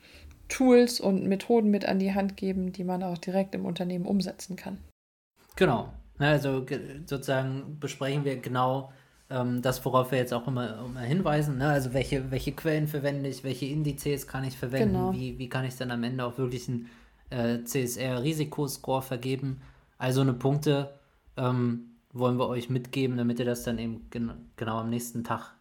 Tools 0.48 1.00
und 1.00 1.28
Methoden 1.28 1.70
mit 1.70 1.86
an 1.86 2.00
die 2.00 2.14
Hand 2.14 2.38
geben, 2.38 2.72
die 2.72 2.84
man 2.84 3.04
auch 3.04 3.18
direkt 3.18 3.56
im 3.56 3.66
Unternehmen 3.66 4.06
umsetzen 4.06 4.56
kann. 4.56 4.78
Genau. 5.56 5.90
Also 6.18 6.66
sozusagen 7.06 7.80
besprechen 7.80 8.26
wir 8.26 8.38
genau 8.38 8.92
ähm, 9.30 9.62
das, 9.62 9.84
worauf 9.86 10.12
wir 10.12 10.18
jetzt 10.18 10.34
auch 10.34 10.48
immer, 10.48 10.86
immer 10.86 11.02
hinweisen. 11.02 11.58
Ne? 11.58 11.70
Also 11.70 11.94
welche, 11.94 12.32
welche 12.32 12.52
Quellen 12.52 12.88
verwende 12.88 13.30
ich, 13.30 13.44
welche 13.44 13.68
Indizes 13.68 14.28
kann 14.28 14.44
ich 14.44 14.58
verwenden, 14.58 14.94
genau. 14.94 15.14
wie, 15.14 15.38
wie 15.38 15.50
kann 15.50 15.66
ich 15.66 15.78
dann 15.78 15.92
am 15.92 16.04
Ende 16.04 16.26
auch 16.26 16.38
wirklich 16.38 16.68
einen 16.68 16.90
äh, 17.30 17.64
CSR-Risikoscore 17.64 19.02
vergeben. 19.02 19.62
Also 19.98 20.22
eine 20.22 20.34
Punkte, 20.34 20.94
ähm, 21.38 21.88
wollen 22.13 22.38
wir 22.38 22.48
euch 22.48 22.70
mitgeben, 22.70 23.18
damit 23.18 23.39
ihr 23.39 23.46
das 23.46 23.63
dann 23.63 23.78
eben 23.78 24.08
gen 24.10 24.32
genau 24.56 24.80
am 24.80 24.89
nächsten 24.89 25.24
Tag 25.24 25.54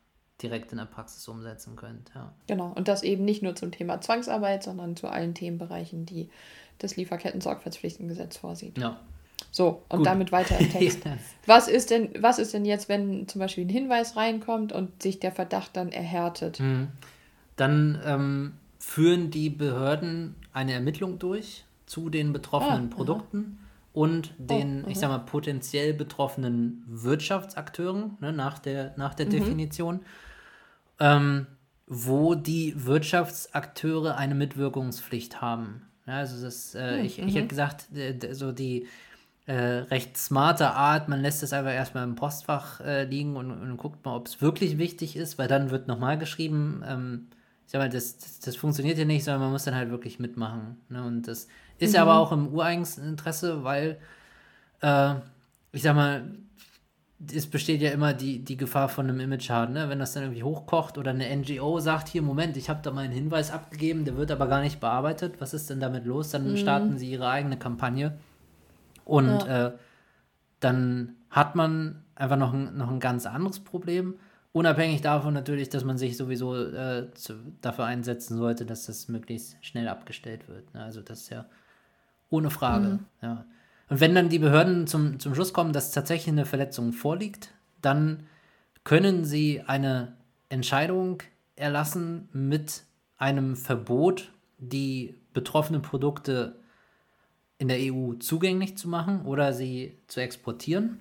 direkt 0.43 0.73
in 0.73 0.79
der 0.79 0.85
Praxis 0.85 1.27
umsetzen 1.29 1.77
könnt. 1.77 2.11
Ja. 2.15 2.33
Genau, 2.47 2.73
und 2.75 2.89
das 2.89 3.03
eben 3.03 3.25
nicht 3.25 3.43
nur 3.43 3.57
zum 3.57 3.73
Thema 3.73 4.01
Zwangsarbeit, 4.01 4.63
sondern 4.63 4.97
zu 4.97 5.09
allen 5.09 5.35
Themenbereichen, 5.35 6.07
die 6.07 6.29
das 6.79 6.97
Lieferketten-Sorgfaltspflichtengesetz 6.97 8.37
vorsieht. 8.37 8.79
Ja. 8.79 9.01
So, 9.51 9.83
und 9.89 9.99
Gut. 9.99 10.07
damit 10.07 10.33
weiter 10.33 10.59
im 10.59 10.71
Text. 10.73 11.05
yes. 11.05 11.19
was, 11.47 11.69
ist 11.69 11.91
denn, 11.91 12.11
was 12.21 12.39
ist 12.39 12.55
denn 12.55 12.65
jetzt, 12.65 12.89
wenn 12.89 13.27
zum 13.27 13.41
Beispiel 13.41 13.65
ein 13.65 13.71
Hinweis 13.71 14.17
reinkommt 14.17 14.73
und 14.73 15.03
sich 15.03 15.19
der 15.19 15.33
Verdacht 15.33 15.77
dann 15.77 15.91
erhärtet? 15.91 16.61
Mhm. 16.61 16.89
Dann 17.57 18.01
ähm, 18.05 18.53
führen 18.79 19.31
die 19.33 19.51
Behörden 19.51 20.37
eine 20.53 20.73
Ermittlung 20.73 21.19
durch 21.19 21.65
zu 21.87 22.11
den 22.11 22.33
betroffenen 22.33 22.91
ah, 22.93 22.95
Produkten. 22.95 23.59
Aha 23.59 23.68
und 23.93 24.33
den, 24.39 24.85
oh, 24.85 24.89
ich 24.89 24.99
sag 24.99 25.09
mal, 25.09 25.19
potenziell 25.19 25.95
betroffenen 25.95 26.85
Wirtschaftsakteuren 26.87 28.17
ne, 28.21 28.33
nach 28.33 28.59
der, 28.59 28.95
nach 28.97 29.15
der 29.15 29.27
mhm. 29.27 29.31
Definition, 29.31 30.01
ähm, 31.01 31.47
wo 31.87 32.35
die 32.35 32.75
Wirtschaftsakteure 32.85 34.17
eine 34.17 34.35
Mitwirkungspflicht 34.35 35.41
haben. 35.41 35.83
Ja, 36.07 36.19
also 36.19 36.43
das, 36.43 36.75
äh, 36.75 36.99
mhm. 36.99 37.05
ich, 37.05 37.19
ich 37.19 37.35
hätte 37.35 37.45
mhm. 37.45 37.49
gesagt, 37.49 37.87
so 38.33 38.53
die 38.53 38.87
äh, 39.49 39.85
recht 39.91 40.19
smarte 40.19 40.73
Art, 40.73 41.09
man 41.09 41.23
lässt 41.23 41.43
es 41.43 41.55
einfach 41.55 41.73
erstmal 41.73 42.05
im 42.05 42.17
Postfach 42.17 42.81
äh, 42.81 43.05
liegen 43.05 43.37
und, 43.37 43.51
und, 43.51 43.77
guckt 43.79 44.05
mal, 44.05 44.15
ob 44.15 44.27
es 44.27 44.43
wirklich 44.43 44.77
wichtig 44.77 45.17
ist, 45.17 45.39
weil 45.39 45.49
dann 45.49 45.71
wird 45.71 45.89
nochmal 45.89 46.19
geschrieben, 46.19 46.85
ähm, 46.87 47.29
ich 47.69 47.73
sag 47.73 47.81
mal, 47.81 47.91
das, 47.91 48.17
das, 48.17 48.41
das, 48.41 48.57
funktioniert 48.57 48.97
ja 48.97 49.05
nicht, 49.05 49.25
sondern 49.25 49.43
man 49.43 49.53
muss 49.53 49.65
dann 49.65 49.75
halt 49.75 49.91
wirklich 49.91 50.19
mitmachen. 50.19 50.79
Ne? 50.89 51.05
Und 51.05 51.29
das 51.29 51.49
ist 51.79 51.93
mhm. 51.93 52.01
aber 52.01 52.17
auch 52.17 52.33
im 52.33 52.49
Ureigensinteresse, 52.49 53.63
weil, 53.63 53.99
äh, 54.81 55.17
ich 55.73 55.83
sag 55.83 55.95
mal, 55.95 56.31
es 57.31 57.47
besteht 57.47 57.83
ja 57.83 57.91
immer 57.91 58.15
die, 58.15 58.43
die 58.43 58.57
Gefahr 58.57 58.89
von 58.89 59.07
einem 59.07 59.21
Image-Schaden, 59.21 59.75
ne? 59.75 59.91
wenn 59.91 59.99
das 59.99 60.15
dann 60.15 60.23
irgendwie 60.23 60.45
hochkocht 60.45 60.97
oder 60.97 61.11
eine 61.11 61.29
NGO 61.37 61.79
sagt, 61.79 62.09
hier, 62.09 62.23
Moment, 62.23 62.57
ich 62.57 62.71
habe 62.71 62.81
da 62.83 62.91
mal 62.91 63.05
einen 63.05 63.13
Hinweis 63.13 63.51
abgegeben, 63.51 64.07
der 64.07 64.17
wird 64.17 64.31
aber 64.31 64.47
gar 64.47 64.63
nicht 64.63 64.81
bearbeitet, 64.81 65.39
was 65.39 65.53
ist 65.53 65.69
denn 65.69 65.81
damit 65.81 66.07
los? 66.07 66.31
Dann 66.31 66.53
mhm. 66.53 66.57
starten 66.57 66.97
sie 66.97 67.11
ihre 67.11 67.29
eigene 67.29 67.59
Kampagne 67.59 68.19
und 69.05 69.29
ja. 69.29 69.67
äh, 69.67 69.73
dann 70.61 71.17
hat 71.29 71.55
man 71.55 72.03
einfach 72.15 72.39
noch 72.39 72.55
ein, 72.55 72.79
noch 72.79 72.91
ein 72.91 72.99
ganz 72.99 73.27
anderes 73.27 73.61
Problem, 73.61 74.15
unabhängig 74.53 75.01
davon 75.01 75.35
natürlich, 75.35 75.69
dass 75.69 75.85
man 75.85 75.99
sich 75.99 76.17
sowieso 76.17 76.57
äh, 76.57 77.13
zu, 77.15 77.35
dafür 77.61 77.85
einsetzen 77.85 78.37
sollte, 78.37 78.67
dass 78.67 78.87
das 78.87 79.09
möglichst 79.09 79.57
schnell 79.65 79.89
abgestellt 79.89 80.49
wird. 80.49 80.75
Ne? 80.75 80.83
Also 80.83 81.01
das 81.01 81.23
ist 81.23 81.31
ja 81.31 81.47
ohne 82.31 82.51
Frage. 82.51 82.89
Mhm. 82.89 83.05
Ja. 83.23 83.45
Und 83.89 84.01
wenn 84.01 84.15
dann 84.15 84.29
die 84.29 84.39
Behörden 84.39 84.87
zum, 84.87 85.19
zum 85.19 85.35
Schluss 85.35 85.53
kommen, 85.53 85.73
dass 85.73 85.93
tatsächlich 85.93 86.29
eine 86.29 86.45
Verletzung 86.45 86.93
vorliegt, 86.93 87.53
dann 87.81 88.25
können 88.85 89.25
sie 89.25 89.63
eine 89.67 90.15
Entscheidung 90.49 91.23
erlassen 91.57 92.29
mit 92.33 92.85
einem 93.17 93.57
Verbot, 93.57 94.33
die 94.59 95.15
betroffenen 95.33 95.83
Produkte 95.83 96.57
in 97.59 97.69
der 97.69 97.79
EU 97.81 98.15
zugänglich 98.15 98.77
zu 98.79 98.89
machen 98.89 99.23
oder 99.23 99.53
sie 99.53 99.99
zu 100.07 100.21
exportieren. 100.21 101.01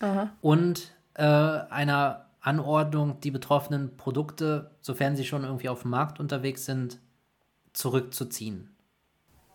Aha. 0.00 0.30
Und 0.42 0.92
äh, 1.14 1.22
einer 1.22 2.25
Anordnung, 2.46 3.20
die 3.20 3.30
betroffenen 3.30 3.96
Produkte, 3.96 4.70
sofern 4.80 5.16
sie 5.16 5.24
schon 5.24 5.44
irgendwie 5.44 5.68
auf 5.68 5.82
dem 5.82 5.90
Markt 5.90 6.20
unterwegs 6.20 6.64
sind, 6.64 7.00
zurückzuziehen. 7.72 8.70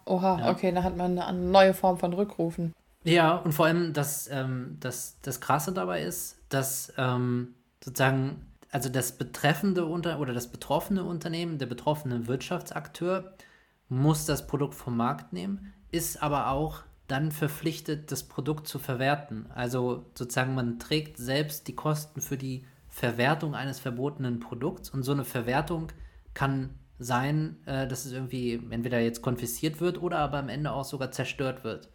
Oha, 0.06 0.40
ja. 0.40 0.52
okay, 0.52 0.72
da 0.74 0.84
hat 0.84 0.98
man 0.98 1.18
eine 1.18 1.40
neue 1.40 1.74
Form 1.74 1.98
von 1.98 2.12
Rückrufen. 2.14 2.74
Ja, 3.04 3.38
und 3.38 3.54
vor 3.54 3.66
allem 3.66 3.94
das, 3.94 4.30
ähm, 4.30 4.78
das, 4.80 5.18
das 5.22 5.40
Krasse 5.40 5.72
dabei 5.72 6.04
ist, 6.04 6.38
dass 6.50 6.94
ähm, 6.98 7.56
sozusagen, 7.84 8.46
also 8.72 8.90
das 8.90 9.14
betreffende 9.14 9.86
Unter 9.86 10.20
oder 10.20 10.34
das 10.34 10.48
betroffene 10.48 11.04
Unternehmen, 11.04 11.58
der 11.58 11.68
betroffene 11.68 12.28
Wirtschaftsakteur 12.28 13.34
muss 13.88 14.26
das 14.26 14.48
Produkt 14.48 14.76
vom 14.76 14.98
Markt 14.98 15.34
nehmen, 15.34 15.74
ist 15.92 16.22
aber 16.22 16.50
auch 16.50 16.84
dann 17.08 17.32
verpflichtet, 17.32 18.12
das 18.12 18.24
Produkt 18.24 18.68
zu 18.68 18.80
verwerten. 18.80 19.48
Also 19.54 20.06
sozusagen, 20.14 20.56
man 20.56 20.80
trägt 20.80 21.18
selbst 21.18 21.68
die 21.68 21.76
Kosten 21.76 22.22
für 22.22 22.38
die 22.38 22.66
Verwertung 22.92 23.56
eines 23.56 23.80
verbotenen 23.80 24.40
Produkts 24.40 24.90
und 24.90 25.04
so 25.04 25.14
eine 25.14 25.24
Verwertung 25.24 25.88
kann 26.34 26.72
sein, 27.00 27.58
äh, 27.66 27.88
dass 27.88 28.06
es 28.06 28.12
irgendwie 28.12 28.62
entweder 28.70 29.00
jetzt 29.00 29.22
konfisziert 29.22 29.82
wird 29.82 30.02
oder 30.02 30.20
aber 30.20 30.38
am 30.38 30.50
Ende 30.50 30.72
auch 30.72 30.84
sogar 30.84 31.10
zerstört 31.12 31.64
wird. 31.64 31.90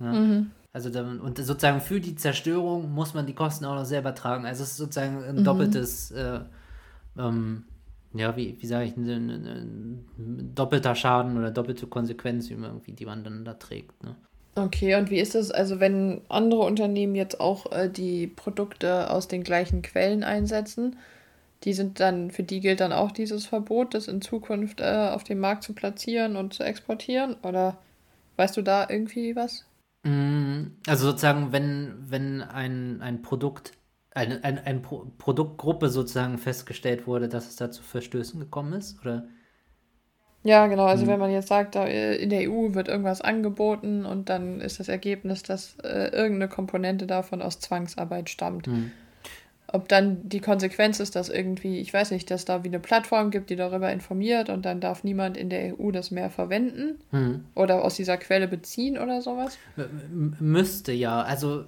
Ja? 0.00 0.12
Mhm. 0.12 0.50
Also 0.72 0.88
dann, 0.88 1.20
und 1.20 1.38
sozusagen 1.38 1.80
für 1.80 2.00
die 2.00 2.14
Zerstörung 2.14 2.90
muss 2.90 3.12
man 3.12 3.26
die 3.26 3.34
Kosten 3.34 3.64
auch 3.64 3.74
noch 3.74 3.84
selber 3.84 4.14
tragen. 4.14 4.46
Also 4.46 4.62
es 4.62 4.70
ist 4.70 4.76
sozusagen 4.78 5.22
ein 5.22 5.36
mhm. 5.36 5.44
doppeltes, 5.44 6.10
äh, 6.12 6.40
ähm, 7.18 7.64
ja, 8.14 8.36
wie, 8.36 8.56
wie 8.60 8.66
sage 8.66 8.86
ich, 8.86 8.96
ein, 8.96 10.04
doppelter 10.54 10.94
Schaden 10.94 11.36
oder 11.36 11.50
doppelte 11.50 11.86
Konsequenz 11.86 12.50
irgendwie, 12.50 12.92
die 12.92 13.06
man 13.06 13.22
dann 13.22 13.44
da 13.44 13.54
trägt. 13.54 14.02
Ne? 14.02 14.16
Okay, 14.56 14.96
und 14.96 15.10
wie 15.10 15.20
ist 15.20 15.34
das, 15.34 15.50
also 15.50 15.78
wenn 15.78 16.22
andere 16.28 16.62
Unternehmen 16.62 17.14
jetzt 17.14 17.40
auch 17.40 17.70
äh, 17.70 17.88
die 17.88 18.26
Produkte 18.26 19.10
aus 19.10 19.28
den 19.28 19.44
gleichen 19.44 19.82
Quellen 19.82 20.24
einsetzen, 20.24 20.96
die 21.64 21.72
sind 21.72 22.00
dann, 22.00 22.30
für 22.30 22.42
die 22.42 22.60
gilt 22.60 22.80
dann 22.80 22.92
auch 22.92 23.12
dieses 23.12 23.46
Verbot, 23.46 23.94
das 23.94 24.08
in 24.08 24.22
Zukunft 24.22 24.80
äh, 24.80 25.10
auf 25.12 25.24
dem 25.24 25.38
Markt 25.38 25.62
zu 25.62 25.72
platzieren 25.72 26.36
und 26.36 26.54
zu 26.54 26.64
exportieren? 26.64 27.36
Oder 27.42 27.78
weißt 28.36 28.56
du 28.56 28.62
da 28.62 28.88
irgendwie 28.88 29.36
was? 29.36 29.66
Mm, 30.04 30.72
also 30.86 31.08
sozusagen, 31.08 31.52
wenn, 31.52 31.94
wenn 32.08 32.42
ein, 32.42 33.02
ein 33.02 33.22
Produkt, 33.22 33.72
eine, 34.12 34.42
ein, 34.42 34.58
ein 34.58 34.82
Pro 34.82 35.06
Produktgruppe 35.18 35.90
sozusagen 35.90 36.38
festgestellt 36.38 37.06
wurde, 37.06 37.28
dass 37.28 37.48
es 37.48 37.56
da 37.56 37.70
zu 37.70 37.82
Verstößen 37.82 38.40
gekommen 38.40 38.72
ist, 38.72 39.00
oder? 39.02 39.28
Ja, 40.42 40.66
genau. 40.68 40.86
Also 40.86 41.04
mhm. 41.04 41.08
wenn 41.08 41.20
man 41.20 41.30
jetzt 41.30 41.48
sagt, 41.48 41.76
äh, 41.76 42.16
in 42.16 42.30
der 42.30 42.50
EU 42.50 42.74
wird 42.74 42.88
irgendwas 42.88 43.20
angeboten 43.20 44.06
und 44.06 44.28
dann 44.28 44.60
ist 44.60 44.80
das 44.80 44.88
Ergebnis, 44.88 45.42
dass 45.42 45.76
äh, 45.82 46.08
irgendeine 46.08 46.48
Komponente 46.48 47.06
davon 47.06 47.42
aus 47.42 47.60
Zwangsarbeit 47.60 48.30
stammt. 48.30 48.66
Mhm. 48.66 48.92
Ob 49.72 49.88
dann 49.88 50.28
die 50.28 50.40
Konsequenz 50.40 50.98
ist, 50.98 51.14
dass 51.14 51.28
irgendwie, 51.28 51.78
ich 51.78 51.94
weiß 51.94 52.10
nicht, 52.10 52.28
dass 52.30 52.44
da 52.44 52.64
wie 52.64 52.68
eine 52.68 52.80
Plattform 52.80 53.30
gibt, 53.30 53.50
die 53.50 53.56
darüber 53.56 53.92
informiert 53.92 54.48
und 54.48 54.64
dann 54.64 54.80
darf 54.80 55.04
niemand 55.04 55.36
in 55.36 55.48
der 55.48 55.78
EU 55.78 55.92
das 55.92 56.10
mehr 56.10 56.28
verwenden 56.28 56.98
hm. 57.10 57.44
oder 57.54 57.84
aus 57.84 57.94
dieser 57.94 58.16
Quelle 58.16 58.48
beziehen 58.48 58.98
oder 58.98 59.22
sowas? 59.22 59.58
Müsste 60.40 60.90
ja. 60.90 61.22
Also, 61.22 61.66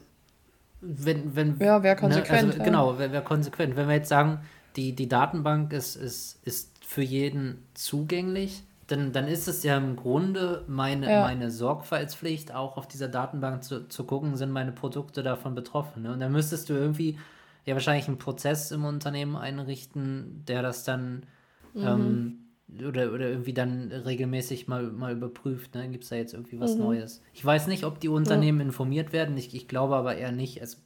wenn. 0.80 1.36
wenn 1.36 1.58
ja, 1.60 1.84
wäre 1.84 1.94
konsequent. 1.94 2.42
Ne, 2.42 2.48
also, 2.48 2.58
ja. 2.58 2.64
Genau, 2.64 2.98
wäre 2.98 3.12
wär 3.12 3.20
konsequent. 3.20 3.76
Wenn 3.76 3.86
wir 3.86 3.94
jetzt 3.94 4.08
sagen, 4.08 4.40
die, 4.74 4.96
die 4.96 5.08
Datenbank 5.08 5.72
ist, 5.72 5.94
ist, 5.94 6.40
ist 6.44 6.71
für 6.92 7.02
jeden 7.02 7.64
zugänglich, 7.72 8.64
dann, 8.86 9.12
dann 9.12 9.26
ist 9.26 9.48
es 9.48 9.62
ja 9.62 9.78
im 9.78 9.96
Grunde 9.96 10.64
meine, 10.68 11.10
ja. 11.10 11.22
meine 11.22 11.50
Sorgfaltspflicht, 11.50 12.54
auch 12.54 12.76
auf 12.76 12.86
dieser 12.86 13.08
Datenbank 13.08 13.64
zu, 13.64 13.88
zu 13.88 14.04
gucken, 14.04 14.36
sind 14.36 14.50
meine 14.50 14.72
Produkte 14.72 15.22
davon 15.22 15.54
betroffen. 15.54 16.02
Ne? 16.02 16.12
Und 16.12 16.20
dann 16.20 16.32
müsstest 16.32 16.68
du 16.68 16.74
irgendwie 16.74 17.18
ja 17.64 17.72
wahrscheinlich 17.72 18.08
einen 18.08 18.18
Prozess 18.18 18.70
im 18.72 18.84
Unternehmen 18.84 19.36
einrichten, 19.36 20.44
der 20.46 20.60
das 20.60 20.84
dann 20.84 21.24
mhm. 21.72 21.86
ähm, 21.86 22.86
oder, 22.86 23.12
oder 23.12 23.28
irgendwie 23.28 23.54
dann 23.54 23.90
regelmäßig 23.90 24.68
mal, 24.68 24.82
mal 24.82 25.12
überprüft. 25.12 25.74
Ne? 25.74 25.88
Gibt 25.88 26.04
es 26.04 26.10
da 26.10 26.16
jetzt 26.16 26.34
irgendwie 26.34 26.60
was 26.60 26.74
mhm. 26.74 26.82
Neues? 26.82 27.22
Ich 27.32 27.42
weiß 27.42 27.68
nicht, 27.68 27.84
ob 27.84 28.00
die 28.00 28.08
Unternehmen 28.08 28.60
ja. 28.60 28.66
informiert 28.66 29.14
werden. 29.14 29.34
Ich, 29.38 29.54
ich 29.54 29.66
glaube 29.66 29.96
aber 29.96 30.16
eher 30.16 30.32
nicht. 30.32 30.60
Also, 30.60 30.76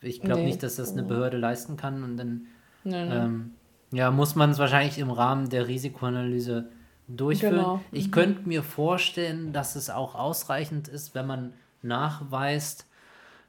ich 0.00 0.22
glaube 0.22 0.40
nee. 0.40 0.46
nicht, 0.46 0.62
dass 0.62 0.76
das 0.76 0.92
eine 0.92 1.02
Behörde 1.02 1.36
leisten 1.36 1.76
kann. 1.76 2.02
Und 2.02 2.16
dann 2.16 2.46
nee, 2.84 3.04
nee. 3.04 3.14
Ähm, 3.14 3.50
ja, 3.92 4.10
muss 4.10 4.34
man 4.34 4.50
es 4.50 4.58
wahrscheinlich 4.58 4.98
im 4.98 5.10
Rahmen 5.10 5.48
der 5.48 5.66
Risikoanalyse 5.68 6.70
durchführen. 7.08 7.54
Genau. 7.54 7.80
Ich 7.92 8.08
mhm. 8.08 8.10
könnte 8.12 8.48
mir 8.48 8.62
vorstellen, 8.62 9.52
dass 9.52 9.76
es 9.76 9.90
auch 9.90 10.14
ausreichend 10.14 10.88
ist, 10.88 11.14
wenn 11.14 11.26
man 11.26 11.52
nachweist, 11.82 12.86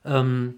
ähm, 0.05 0.55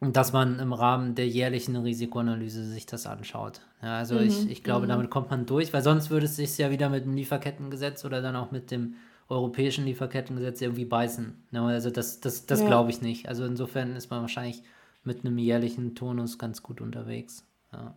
dass 0.00 0.32
man 0.32 0.58
im 0.58 0.72
Rahmen 0.72 1.14
der 1.14 1.28
jährlichen 1.28 1.76
Risikoanalyse 1.76 2.64
sich 2.64 2.86
das 2.86 3.06
anschaut. 3.06 3.60
Ja, 3.82 3.98
also 3.98 4.16
mhm. 4.16 4.22
ich, 4.22 4.50
ich 4.50 4.64
glaube, 4.64 4.86
mhm. 4.86 4.90
damit 4.90 5.10
kommt 5.10 5.30
man 5.30 5.46
durch, 5.46 5.72
weil 5.72 5.82
sonst 5.82 6.10
würde 6.10 6.26
es 6.26 6.36
sich 6.36 6.56
ja 6.58 6.70
wieder 6.70 6.88
mit 6.88 7.04
dem 7.04 7.14
Lieferkettengesetz 7.14 8.04
oder 8.04 8.20
dann 8.20 8.36
auch 8.36 8.50
mit 8.50 8.70
dem 8.70 8.94
europäischen 9.28 9.84
Lieferkettengesetz 9.84 10.60
irgendwie 10.60 10.86
beißen. 10.86 11.34
Ja, 11.52 11.66
also 11.66 11.90
das, 11.90 12.20
das, 12.20 12.46
das 12.46 12.60
ja. 12.60 12.66
glaube 12.66 12.90
ich 12.90 13.02
nicht. 13.02 13.28
Also 13.28 13.44
insofern 13.44 13.94
ist 13.94 14.10
man 14.10 14.22
wahrscheinlich 14.22 14.62
mit 15.04 15.24
einem 15.24 15.38
jährlichen 15.38 15.94
Tonus 15.94 16.38
ganz 16.38 16.62
gut 16.62 16.80
unterwegs. 16.80 17.44
Ja. 17.72 17.94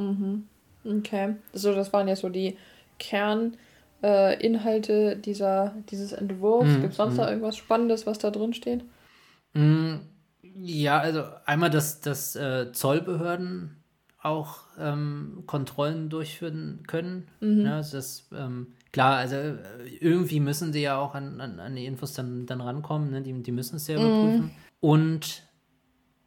Mhm. 0.00 0.46
Okay. 0.84 1.34
So, 1.52 1.74
das 1.74 1.92
waren 1.92 2.08
jetzt 2.08 2.22
so 2.22 2.28
die 2.28 2.56
Kerninhalte 2.98 3.62
äh, 5.12 5.16
dieser, 5.16 5.74
dieses 5.90 6.12
Entwurfs. 6.12 6.70
Mhm. 6.70 6.80
Gibt 6.80 6.92
es 6.92 6.96
sonst 6.96 7.16
noch 7.16 7.24
mhm. 7.24 7.30
irgendwas 7.30 7.56
Spannendes, 7.56 8.06
was 8.06 8.18
da 8.18 8.30
drin 8.30 8.54
steht? 8.54 8.84
Mhm. 9.52 10.00
Ja, 10.42 10.98
also 10.98 11.24
einmal, 11.44 11.70
dass, 11.70 12.00
dass 12.00 12.34
äh, 12.36 12.72
Zollbehörden 12.72 13.76
auch 14.22 14.64
ähm, 14.78 15.44
Kontrollen 15.46 16.10
durchführen 16.10 16.82
können. 16.86 17.28
Mhm. 17.40 17.66
Ja, 17.66 17.76
also 17.76 17.96
das, 17.96 18.28
ähm, 18.36 18.68
klar, 18.92 19.16
also 19.16 19.36
äh, 19.36 19.56
irgendwie 20.00 20.40
müssen 20.40 20.72
sie 20.72 20.82
ja 20.82 20.98
auch 20.98 21.14
an, 21.14 21.40
an, 21.40 21.58
an 21.60 21.76
die 21.76 21.86
Infos 21.86 22.12
dann, 22.12 22.46
dann 22.46 22.60
rankommen, 22.60 23.10
ne? 23.10 23.22
die, 23.22 23.32
die 23.42 23.52
müssen 23.52 23.76
es 23.76 23.86
ja 23.86 23.98
mhm. 23.98 24.04
überprüfen. 24.04 24.50
Und 24.80 25.42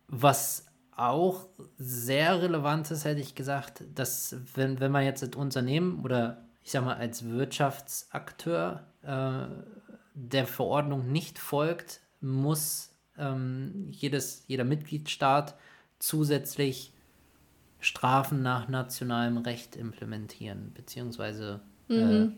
was 0.08 0.65
auch 0.95 1.47
sehr 1.77 2.41
relevant 2.41 2.89
ist, 2.91 3.05
hätte 3.05 3.21
ich 3.21 3.35
gesagt, 3.35 3.83
dass 3.95 4.35
wenn, 4.55 4.79
wenn 4.79 4.91
man 4.91 5.03
jetzt 5.03 5.23
als 5.23 5.35
Unternehmen 5.35 6.03
oder 6.03 6.43
ich 6.63 6.71
sag 6.71 6.85
mal 6.85 6.95
als 6.95 7.27
Wirtschaftsakteur 7.27 8.83
äh, 9.01 9.45
der 10.13 10.47
Verordnung 10.47 11.12
nicht 11.12 11.39
folgt, 11.39 12.00
muss 12.21 12.91
ähm, 13.17 13.88
jedes, 13.91 14.43
jeder 14.47 14.63
Mitgliedstaat 14.63 15.55
zusätzlich 16.00 16.93
Strafen 17.79 18.41
nach 18.41 18.69
nationalem 18.69 19.38
Recht 19.38 19.75
implementieren, 19.75 20.71
beziehungsweise 20.73 21.59
mhm. 21.89 22.38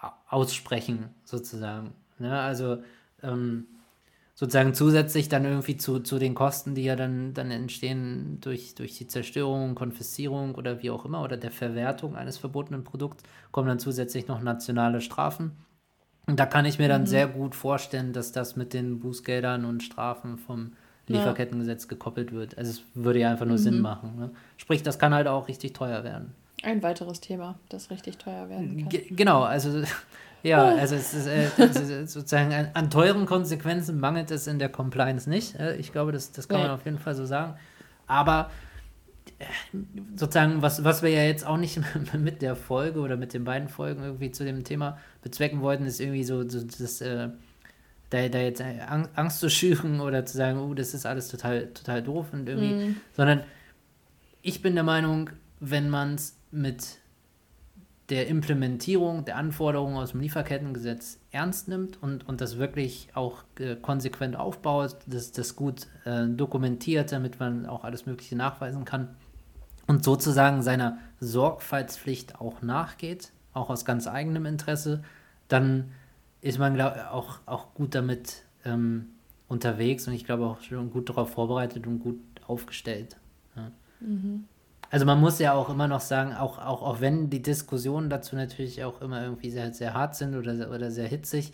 äh, 0.00 0.08
aussprechen, 0.28 1.14
sozusagen. 1.24 1.94
Ja, 2.18 2.42
also 2.42 2.82
ähm, 3.22 3.66
sozusagen 4.34 4.74
zusätzlich 4.74 5.28
dann 5.28 5.44
irgendwie 5.44 5.76
zu, 5.76 6.00
zu 6.00 6.18
den 6.18 6.34
Kosten, 6.34 6.74
die 6.74 6.82
ja 6.84 6.96
dann, 6.96 7.34
dann 7.34 7.50
entstehen 7.50 8.38
durch, 8.40 8.74
durch 8.74 8.98
die 8.98 9.06
Zerstörung, 9.06 9.74
Konfiszierung 9.74 10.56
oder 10.56 10.82
wie 10.82 10.90
auch 10.90 11.04
immer 11.04 11.22
oder 11.22 11.36
der 11.36 11.52
Verwertung 11.52 12.16
eines 12.16 12.38
verbotenen 12.38 12.82
Produkts, 12.82 13.22
kommen 13.52 13.68
dann 13.68 13.78
zusätzlich 13.78 14.26
noch 14.26 14.42
nationale 14.42 15.00
Strafen. 15.00 15.52
Und 16.26 16.40
da 16.40 16.46
kann 16.46 16.64
ich 16.64 16.78
mir 16.78 16.88
dann 16.88 17.02
mhm. 17.02 17.06
sehr 17.06 17.28
gut 17.28 17.54
vorstellen, 17.54 18.12
dass 18.12 18.32
das 18.32 18.56
mit 18.56 18.72
den 18.72 18.98
Bußgeldern 18.98 19.64
und 19.64 19.82
Strafen 19.82 20.38
vom 20.38 20.72
Lieferkettengesetz 21.06 21.84
ja. 21.84 21.90
gekoppelt 21.90 22.32
wird. 22.32 22.56
Also 22.56 22.70
es 22.70 22.82
würde 22.94 23.20
ja 23.20 23.30
einfach 23.30 23.46
nur 23.46 23.58
mhm. 23.58 23.62
Sinn 23.62 23.80
machen. 23.80 24.16
Ne? 24.16 24.30
Sprich, 24.56 24.82
das 24.82 24.98
kann 24.98 25.14
halt 25.14 25.28
auch 25.28 25.48
richtig 25.48 25.74
teuer 25.74 26.02
werden. 26.02 26.34
Ein 26.62 26.82
weiteres 26.82 27.20
Thema, 27.20 27.58
das 27.68 27.90
richtig 27.90 28.16
teuer 28.16 28.48
werden 28.48 28.78
kann. 28.78 28.88
G 28.88 29.06
genau, 29.10 29.42
also 29.42 29.82
ja, 30.44 30.62
also 30.62 30.94
es 30.94 31.14
ist, 31.14 31.26
äh, 31.26 31.48
es 31.56 31.76
ist 31.76 32.12
sozusagen 32.12 32.52
an, 32.52 32.68
an, 32.74 32.90
teuren 32.90 33.24
Konsequenzen 33.24 33.98
mangelt 33.98 34.30
es 34.30 34.46
in 34.46 34.58
der 34.58 34.68
Compliance 34.68 35.28
nicht. 35.28 35.58
Äh, 35.58 35.76
ich 35.76 35.90
glaube, 35.90 36.12
das, 36.12 36.32
das 36.32 36.48
kann 36.48 36.60
man 36.60 36.70
auf 36.70 36.84
jeden 36.84 36.98
Fall 36.98 37.14
so 37.14 37.24
sagen. 37.24 37.54
Aber 38.06 38.50
äh, 39.38 39.44
sozusagen, 40.16 40.60
was, 40.60 40.84
was 40.84 41.02
wir 41.02 41.08
ja 41.08 41.22
jetzt 41.22 41.46
auch 41.46 41.56
nicht 41.56 41.80
mit 42.18 42.42
der 42.42 42.56
Folge 42.56 43.00
oder 43.00 43.16
mit 43.16 43.32
den 43.32 43.44
beiden 43.44 43.68
Folgen 43.68 44.02
irgendwie 44.02 44.32
zu 44.32 44.44
dem 44.44 44.64
Thema 44.64 44.98
bezwecken 45.22 45.62
wollten, 45.62 45.86
ist 45.86 45.98
irgendwie 45.98 46.24
so, 46.24 46.46
so 46.46 46.62
das, 46.62 47.00
äh, 47.00 47.30
da, 48.10 48.28
da 48.28 48.38
jetzt 48.38 48.62
Angst 49.14 49.40
zu 49.40 49.48
schüren 49.48 50.00
oder 50.00 50.26
zu 50.26 50.36
sagen, 50.36 50.58
oh, 50.58 50.74
das 50.74 50.92
ist 50.92 51.06
alles 51.06 51.28
total, 51.28 51.68
total 51.68 52.02
doof 52.02 52.26
und 52.32 52.46
irgendwie, 52.46 52.90
mm. 52.90 52.96
sondern 53.14 53.44
ich 54.42 54.60
bin 54.60 54.74
der 54.74 54.84
Meinung, 54.84 55.30
wenn 55.58 55.88
man 55.88 56.16
es 56.16 56.36
mit 56.50 56.98
der 58.10 58.28
Implementierung 58.28 59.24
der 59.24 59.36
Anforderungen 59.36 59.96
aus 59.96 60.10
dem 60.10 60.20
Lieferkettengesetz 60.20 61.18
ernst 61.30 61.68
nimmt 61.68 62.02
und, 62.02 62.28
und 62.28 62.40
das 62.40 62.58
wirklich 62.58 63.08
auch 63.14 63.44
äh, 63.58 63.76
konsequent 63.76 64.36
aufbaut, 64.36 64.96
das, 65.06 65.32
das 65.32 65.56
gut 65.56 65.86
äh, 66.04 66.26
dokumentiert, 66.28 67.12
damit 67.12 67.40
man 67.40 67.66
auch 67.66 67.84
alles 67.84 68.04
Mögliche 68.04 68.36
nachweisen 68.36 68.84
kann 68.84 69.16
und 69.86 70.04
sozusagen 70.04 70.62
seiner 70.62 70.98
Sorgfaltspflicht 71.20 72.40
auch 72.40 72.62
nachgeht, 72.62 73.32
auch 73.52 73.70
aus 73.70 73.84
ganz 73.84 74.06
eigenem 74.06 74.46
Interesse, 74.46 75.02
dann 75.48 75.92
ist 76.40 76.58
man 76.58 76.74
glaub, 76.74 76.96
auch, 77.10 77.38
auch 77.46 77.74
gut 77.74 77.94
damit 77.94 78.42
ähm, 78.64 79.06
unterwegs 79.48 80.06
und 80.06 80.14
ich 80.14 80.24
glaube 80.24 80.44
auch 80.46 80.60
schon 80.60 80.90
gut 80.90 81.08
darauf 81.08 81.30
vorbereitet 81.30 81.86
und 81.86 82.00
gut 82.00 82.20
aufgestellt. 82.46 83.16
Ja. 83.56 83.70
Mhm. 84.00 84.44
Also 84.94 85.06
man 85.06 85.18
muss 85.18 85.40
ja 85.40 85.54
auch 85.54 85.70
immer 85.70 85.88
noch 85.88 86.00
sagen, 86.00 86.34
auch, 86.34 86.56
auch, 86.58 86.82
auch 86.82 87.00
wenn 87.00 87.28
die 87.28 87.42
Diskussionen 87.42 88.10
dazu 88.10 88.36
natürlich 88.36 88.84
auch 88.84 89.00
immer 89.00 89.24
irgendwie 89.24 89.50
sehr, 89.50 89.72
sehr 89.72 89.92
hart 89.92 90.14
sind 90.14 90.36
oder, 90.36 90.70
oder 90.70 90.92
sehr 90.92 91.08
hitzig, 91.08 91.52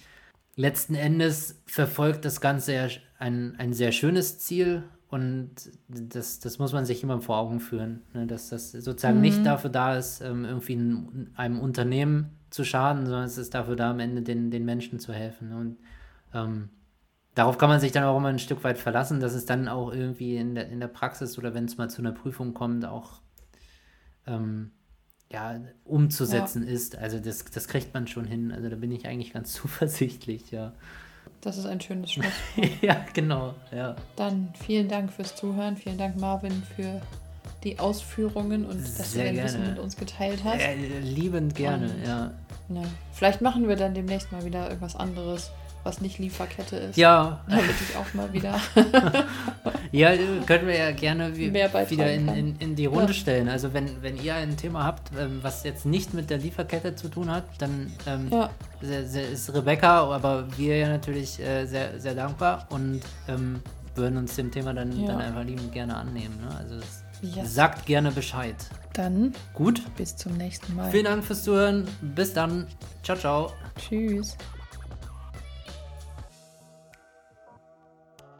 letzten 0.56 0.94
Endes 0.94 1.62
verfolgt 1.64 2.26
das 2.26 2.42
Ganze 2.42 2.74
ja 2.74 2.88
ein, 3.18 3.54
ein 3.56 3.72
sehr 3.72 3.92
schönes 3.92 4.40
Ziel 4.40 4.82
und 5.08 5.52
das, 5.88 6.40
das 6.40 6.58
muss 6.58 6.74
man 6.74 6.84
sich 6.84 7.02
immer 7.02 7.18
vor 7.22 7.38
Augen 7.38 7.60
führen, 7.60 8.02
ne? 8.12 8.26
dass 8.26 8.50
das 8.50 8.72
sozusagen 8.72 9.16
mhm. 9.16 9.22
nicht 9.22 9.46
dafür 9.46 9.70
da 9.70 9.96
ist, 9.96 10.20
ähm, 10.20 10.44
irgendwie 10.44 10.74
einem 11.34 11.60
Unternehmen 11.60 12.36
zu 12.50 12.62
schaden, 12.62 13.06
sondern 13.06 13.24
es 13.24 13.38
ist 13.38 13.54
dafür 13.54 13.74
da, 13.74 13.92
am 13.92 14.00
Ende 14.00 14.20
den, 14.20 14.50
den 14.50 14.66
Menschen 14.66 14.98
zu 14.98 15.14
helfen. 15.14 15.54
Und 15.54 15.78
ähm, 16.34 16.68
darauf 17.34 17.56
kann 17.56 17.70
man 17.70 17.80
sich 17.80 17.92
dann 17.92 18.04
auch 18.04 18.18
immer 18.18 18.28
ein 18.28 18.38
Stück 18.38 18.62
weit 18.64 18.76
verlassen, 18.76 19.18
dass 19.18 19.32
es 19.32 19.46
dann 19.46 19.66
auch 19.66 19.94
irgendwie 19.94 20.36
in 20.36 20.54
der, 20.54 20.68
in 20.68 20.78
der 20.78 20.88
Praxis 20.88 21.38
oder 21.38 21.54
wenn 21.54 21.64
es 21.64 21.78
mal 21.78 21.88
zu 21.88 22.02
einer 22.02 22.12
Prüfung 22.12 22.52
kommt, 22.52 22.84
auch 22.84 23.22
ähm, 24.26 24.70
ja, 25.32 25.60
umzusetzen 25.84 26.66
ja. 26.66 26.72
ist. 26.72 26.96
Also 26.96 27.18
das, 27.20 27.44
das 27.44 27.68
kriegt 27.68 27.94
man 27.94 28.06
schon 28.06 28.24
hin. 28.24 28.52
Also 28.52 28.68
da 28.68 28.76
bin 28.76 28.92
ich 28.92 29.06
eigentlich 29.06 29.32
ganz 29.32 29.52
zuversichtlich, 29.54 30.50
ja. 30.50 30.72
Das 31.40 31.56
ist 31.56 31.66
ein 31.66 31.80
schönes 31.80 32.12
Schlusswort. 32.12 32.82
ja, 32.82 33.04
genau, 33.12 33.54
ja. 33.72 33.96
Dann 34.16 34.52
vielen 34.66 34.88
Dank 34.88 35.12
fürs 35.12 35.36
Zuhören. 35.36 35.76
Vielen 35.76 35.98
Dank, 35.98 36.18
Marvin, 36.18 36.62
für 36.76 37.00
die 37.64 37.78
Ausführungen 37.78 38.64
und 38.64 38.80
dass 38.80 39.12
Sehr 39.12 39.30
du 39.30 39.36
dein 39.36 39.44
Wissen 39.44 39.66
mit 39.66 39.78
uns 39.78 39.96
geteilt 39.96 40.42
hast. 40.44 40.62
Ja, 40.62 40.68
liebend 41.02 41.54
gerne, 41.54 41.90
und, 41.90 42.06
ja. 42.06 42.32
ja. 42.70 42.82
Vielleicht 43.12 43.42
machen 43.42 43.68
wir 43.68 43.76
dann 43.76 43.92
demnächst 43.92 44.32
mal 44.32 44.44
wieder 44.44 44.68
irgendwas 44.68 44.96
anderes 44.96 45.50
was 45.82 46.00
nicht 46.00 46.18
Lieferkette 46.18 46.76
ist. 46.76 46.96
Ja. 46.96 47.40
Damit 47.48 47.70
ich 47.70 47.96
auch 47.96 48.14
mal 48.14 48.32
wieder. 48.32 48.60
ja, 49.92 50.12
können 50.46 50.66
wir 50.66 50.76
ja 50.76 50.92
gerne 50.92 51.36
wie, 51.36 51.52
wieder 51.52 52.12
in, 52.12 52.28
in, 52.28 52.56
in, 52.58 52.76
die 52.76 52.86
Runde 52.86 53.08
ja. 53.08 53.12
stellen. 53.12 53.48
Also 53.48 53.74
wenn, 53.74 54.02
wenn 54.02 54.22
ihr 54.22 54.34
ein 54.34 54.56
Thema 54.56 54.84
habt, 54.84 55.10
ähm, 55.18 55.40
was 55.42 55.64
jetzt 55.64 55.86
nicht 55.86 56.14
mit 56.14 56.30
der 56.30 56.38
Lieferkette 56.38 56.94
zu 56.94 57.08
tun 57.08 57.30
hat, 57.30 57.44
dann 57.58 57.92
ähm, 58.06 58.28
ja. 58.30 58.50
ist 58.80 59.52
Rebecca, 59.52 60.04
aber 60.12 60.46
wir 60.56 60.76
ja 60.76 60.88
natürlich 60.88 61.40
äh, 61.40 61.66
sehr, 61.66 61.98
sehr 61.98 62.14
dankbar 62.14 62.66
und 62.70 63.00
ähm, 63.28 63.60
würden 63.94 64.18
uns 64.18 64.36
dem 64.36 64.50
Thema 64.50 64.74
dann, 64.74 64.98
ja. 65.00 65.08
dann 65.08 65.20
einfach 65.20 65.44
liebend 65.44 65.72
gerne 65.72 65.96
annehmen. 65.96 66.38
Ne? 66.40 66.56
Also 66.56 66.76
yes. 67.22 67.54
sagt 67.54 67.86
gerne 67.86 68.12
Bescheid. 68.12 68.56
Dann 68.92 69.32
gut. 69.54 69.82
Bis 69.96 70.16
zum 70.16 70.36
nächsten 70.36 70.74
Mal. 70.74 70.90
Vielen 70.90 71.04
Dank 71.04 71.24
fürs 71.24 71.44
Zuhören. 71.44 71.86
Bis 72.00 72.32
dann. 72.32 72.66
Ciao, 73.02 73.16
ciao. 73.16 73.52
Tschüss. 73.76 74.36